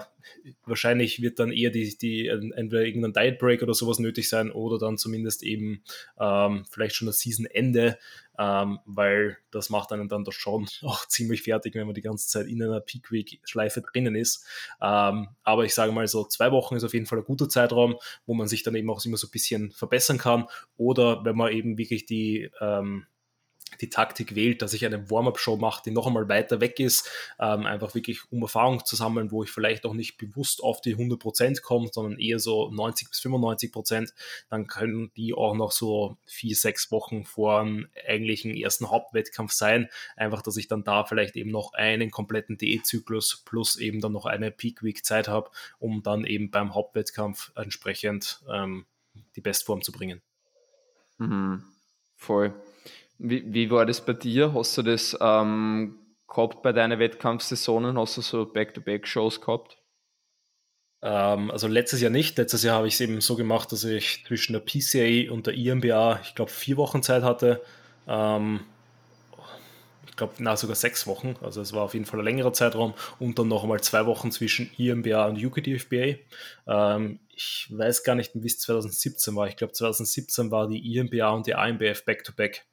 [0.64, 4.78] wahrscheinlich wird dann eher die, die entweder irgendein Diet Break oder sowas nötig sein oder
[4.78, 5.82] dann zumindest eben
[6.20, 7.98] ähm, vielleicht schon das Season-Ende,
[8.38, 12.28] ähm, weil das macht einen dann doch schon auch ziemlich fertig, wenn man die ganze
[12.28, 14.46] Zeit in einer Peak Week-Schleife drinnen ist.
[14.80, 17.96] Ähm, aber ich sage mal so, zwei Wochen ist auf jeden Fall ein guter Zeitraum,
[18.26, 20.46] wo man sich dann eben auch immer so ein bisschen verbessern kann
[20.76, 23.06] oder wenn man eben wirklich die ähm,
[23.80, 27.08] die Taktik wählt, dass ich eine Warm-up-Show mache, die noch einmal weiter weg ist,
[27.38, 30.96] ähm, einfach wirklich um Erfahrung zu sammeln, wo ich vielleicht auch nicht bewusst auf die
[30.96, 34.12] 100% komme, sondern eher so 90 bis 95%,
[34.48, 39.88] dann können die auch noch so vier, sechs Wochen vor dem eigentlichen ersten Hauptwettkampf sein.
[40.16, 44.26] Einfach, dass ich dann da vielleicht eben noch einen kompletten DE-Zyklus plus eben dann noch
[44.26, 48.86] eine Peak-Week Zeit habe, um dann eben beim Hauptwettkampf entsprechend ähm,
[49.36, 50.22] die Bestform zu bringen.
[51.18, 51.64] Mhm.
[52.16, 52.54] Voll.
[53.18, 54.54] Wie, wie war das bei dir?
[54.54, 55.98] Hast du das ähm,
[56.28, 57.98] gehabt bei deinen Wettkampfsaisonen?
[57.98, 59.78] Hast du so Back-to-Back-Shows gehabt?
[61.02, 62.38] Ähm, also letztes Jahr nicht.
[62.38, 65.54] Letztes Jahr habe ich es eben so gemacht, dass ich zwischen der PCA und der
[65.54, 67.62] IMBA, ich glaube, vier Wochen Zeit hatte.
[68.06, 68.60] Ähm,
[70.08, 71.36] ich glaube, na, sogar sechs Wochen.
[71.42, 74.30] Also es war auf jeden Fall ein längerer Zeitraum und dann noch einmal zwei Wochen
[74.32, 76.18] zwischen IMBA und UKDFBA.
[76.66, 79.48] Ähm, ich weiß gar nicht, wie es 2017 war.
[79.48, 82.64] Ich glaube, 2017 war die IMBA und die AMBF back-to-back.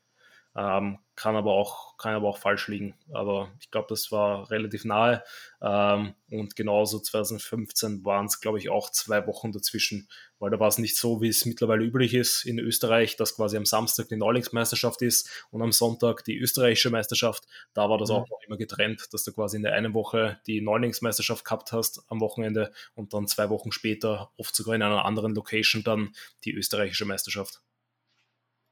[0.57, 2.93] Ähm, kann, aber auch, kann aber auch falsch liegen.
[3.13, 5.23] Aber ich glaube, das war relativ nahe.
[5.61, 10.07] Ähm, und genauso 2015 waren es, glaube ich, auch zwei Wochen dazwischen,
[10.39, 13.57] weil da war es nicht so, wie es mittlerweile üblich ist in Österreich, dass quasi
[13.57, 17.45] am Samstag die Neulingsmeisterschaft ist und am Sonntag die österreichische Meisterschaft.
[17.73, 18.15] Da war das mhm.
[18.15, 22.05] auch noch immer getrennt, dass du quasi in der einen Woche die Neulingsmeisterschaft gehabt hast
[22.07, 26.13] am Wochenende und dann zwei Wochen später, oft sogar in einer anderen Location, dann
[26.45, 27.61] die österreichische Meisterschaft.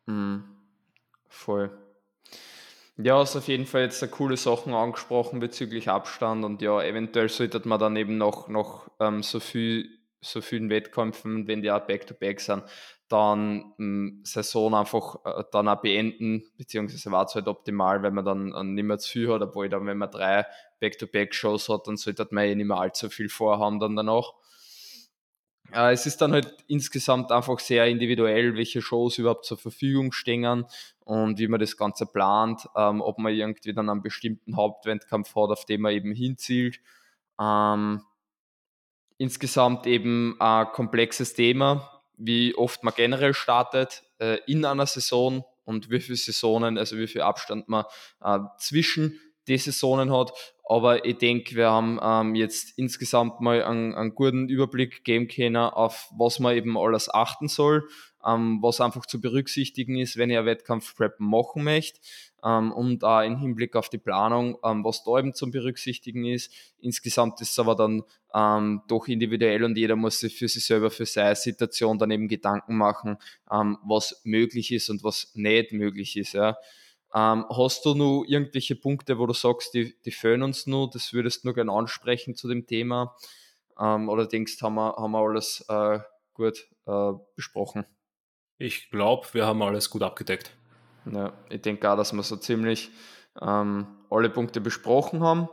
[0.06, 0.53] Mhm.
[1.34, 1.72] Voll.
[2.96, 7.68] Ja, hast auf jeden Fall jetzt coole Sachen angesprochen bezüglich Abstand und ja, eventuell sollte
[7.68, 9.90] man dann eben noch, noch ähm, so viel
[10.22, 12.64] so vielen Wettkämpfen, wenn die auch Back-to-Back sind,
[13.10, 18.24] dann ähm, Saison einfach äh, dann auch beenden, beziehungsweise war es halt optimal, wenn man
[18.24, 20.46] dann äh, nicht mehr zu viel hat, obwohl dann, wenn man drei
[20.80, 24.34] Back-to-Back-Shows hat, dann sollte man eh nicht mehr allzu viel vorhaben dann danach.
[25.72, 30.66] Äh, es ist dann halt insgesamt einfach sehr individuell, welche Shows überhaupt zur Verfügung stehen
[31.00, 35.50] und wie man das Ganze plant, ähm, ob man irgendwie dann einen bestimmten Hauptwettkampf hat,
[35.50, 36.80] auf den man eben hinzielt.
[37.40, 38.02] Ähm,
[39.18, 45.90] insgesamt eben ein komplexes Thema, wie oft man generell startet äh, in einer Saison und
[45.90, 47.86] wie viele Saisonen, also wie viel Abstand man
[48.22, 50.32] äh, zwischen die Saisonen hat.
[50.66, 55.58] Aber ich denke, wir haben ähm, jetzt insgesamt mal einen, einen, guten Überblick geben können,
[55.58, 57.88] auf was man eben alles achten soll,
[58.26, 62.00] ähm, was einfach zu berücksichtigen ist, wenn ihr Wettkampfprep machen möchte.
[62.46, 66.52] Ähm, und auch im Hinblick auf die Planung, ähm, was da eben zum Berücksichtigen ist.
[66.80, 68.04] Insgesamt ist es aber dann
[68.34, 72.30] ähm, doch individuell und jeder muss sich für sich selber, für seine Situation dann eben
[72.30, 73.18] Gedanken machen,
[73.52, 76.34] ähm, was möglich ist und was nicht möglich ist.
[76.34, 76.56] Ja.
[77.16, 81.14] Ähm, hast du noch irgendwelche Punkte, wo du sagst, die, die fehlen uns nur, das
[81.14, 83.16] würdest du nur gerne ansprechen zu dem Thema?
[83.80, 86.00] Ähm, oder denkst haben wir, haben wir alles äh,
[86.34, 87.86] gut äh, besprochen?
[88.58, 90.56] Ich glaube, wir haben alles gut abgedeckt.
[91.12, 92.90] Ja, ich denke auch, dass wir so ziemlich
[93.42, 95.50] ähm, alle Punkte besprochen haben.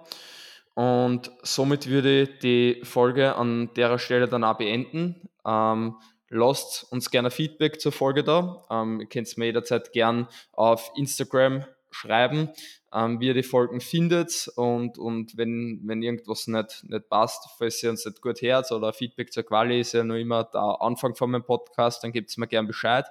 [0.74, 5.28] Und somit würde ich die Folge an der Stelle dann auch beenden.
[5.44, 5.96] Ähm,
[6.30, 8.64] lasst uns gerne Feedback zur Folge da.
[8.70, 12.48] Ähm, ihr könnt es mir jederzeit gern auf Instagram schreiben,
[12.94, 17.82] ähm, wie ihr die Folgen findet und, und wenn, wenn irgendwas nicht, nicht passt, falls
[17.82, 21.16] ihr uns nicht gut hört oder Feedback zur Quali ist ja nur immer der Anfang
[21.16, 23.06] von meinem Podcast, dann gebt es mir gern Bescheid.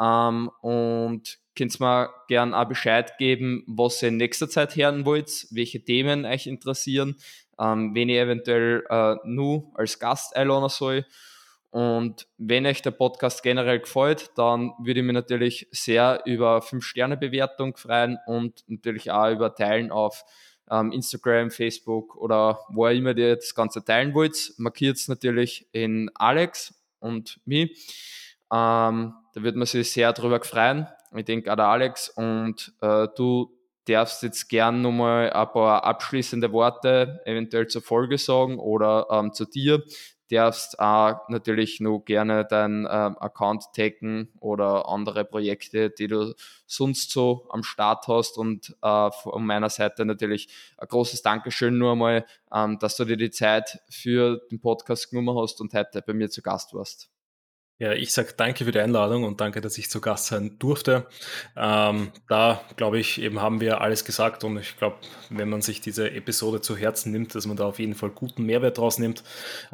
[0.00, 5.46] Ähm, und könnt mir gern auch Bescheid geben, was ihr in nächster Zeit hören wollt,
[5.50, 7.16] welche Themen euch interessieren,
[7.58, 11.04] ähm, wen ihr eventuell äh, nur als Gast einladen soll
[11.76, 17.76] und wenn euch der Podcast generell gefällt, dann würde ich mich natürlich sehr über 5-Sterne-Bewertung
[17.76, 20.24] freuen und natürlich auch über Teilen auf
[20.70, 24.54] ähm, Instagram, Facebook oder wo immer ihr das Ganze teilen wollt.
[24.56, 27.72] Markiert es natürlich in Alex und mich.
[28.50, 30.86] Ähm, da würde man sich sehr drüber freuen.
[31.14, 33.54] Ich denke auch Alex und äh, du
[33.86, 39.44] darfst jetzt gern nochmal ein paar abschließende Worte eventuell zur Folge sagen oder ähm, zu
[39.44, 39.84] dir,
[40.30, 46.34] darfst auch natürlich nur gerne deinen ähm, Account taggen oder andere Projekte, die du
[46.66, 48.38] sonst so am Start hast.
[48.38, 50.48] Und äh, von meiner Seite natürlich
[50.78, 55.38] ein großes Dankeschön nur einmal, ähm, dass du dir die Zeit für den Podcast genommen
[55.38, 57.15] hast und heute bei mir zu Gast warst.
[57.78, 61.06] Ja, ich sage danke für die Einladung und danke, dass ich zu Gast sein durfte.
[61.54, 64.96] Ähm, da, glaube ich, eben haben wir alles gesagt und ich glaube,
[65.28, 68.44] wenn man sich diese Episode zu Herzen nimmt, dass man da auf jeden Fall guten
[68.44, 69.24] Mehrwert draus nimmt.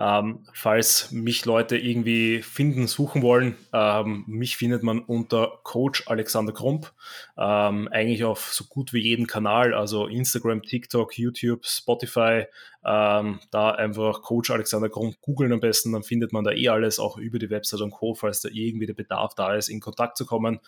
[0.00, 6.53] Ähm, falls mich Leute irgendwie finden, suchen wollen, ähm, mich findet man unter Coach Alexander
[6.53, 6.90] Krump,
[7.38, 12.46] ähm, eigentlich auf so gut wie jeden Kanal, also Instagram, TikTok, YouTube, Spotify,
[12.84, 16.98] ähm, da einfach Coach Alexander Grund googeln am besten, dann findet man da eh alles,
[16.98, 20.16] auch über die Website und Co., falls da irgendwie der Bedarf da ist, in Kontakt
[20.16, 20.60] zu kommen.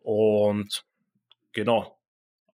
[0.00, 0.84] Und
[1.52, 1.98] genau,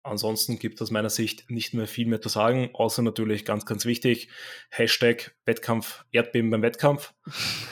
[0.03, 3.65] ansonsten gibt es aus meiner Sicht nicht mehr viel mehr zu sagen, außer natürlich ganz,
[3.65, 4.29] ganz wichtig,
[4.71, 7.15] Hashtag Wettkampf Erdbeben beim Wettkampf.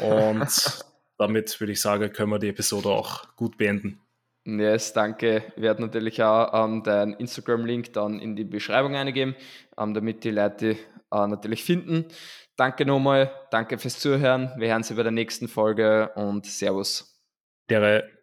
[0.01, 0.84] Und
[1.18, 4.04] damit würde ich sagen, können wir die Episode auch gut beenden.
[4.47, 5.45] Yes, danke.
[5.57, 9.34] Ich werde natürlich auch ähm, deinen Instagram-Link dann in die Beschreibung eingeben,
[9.78, 12.07] ähm, damit die Leute äh, natürlich finden.
[12.57, 14.53] Danke nochmal, danke fürs Zuhören.
[14.59, 17.20] Wir hören uns bei der nächsten Folge und Servus.
[17.68, 18.14] Dere.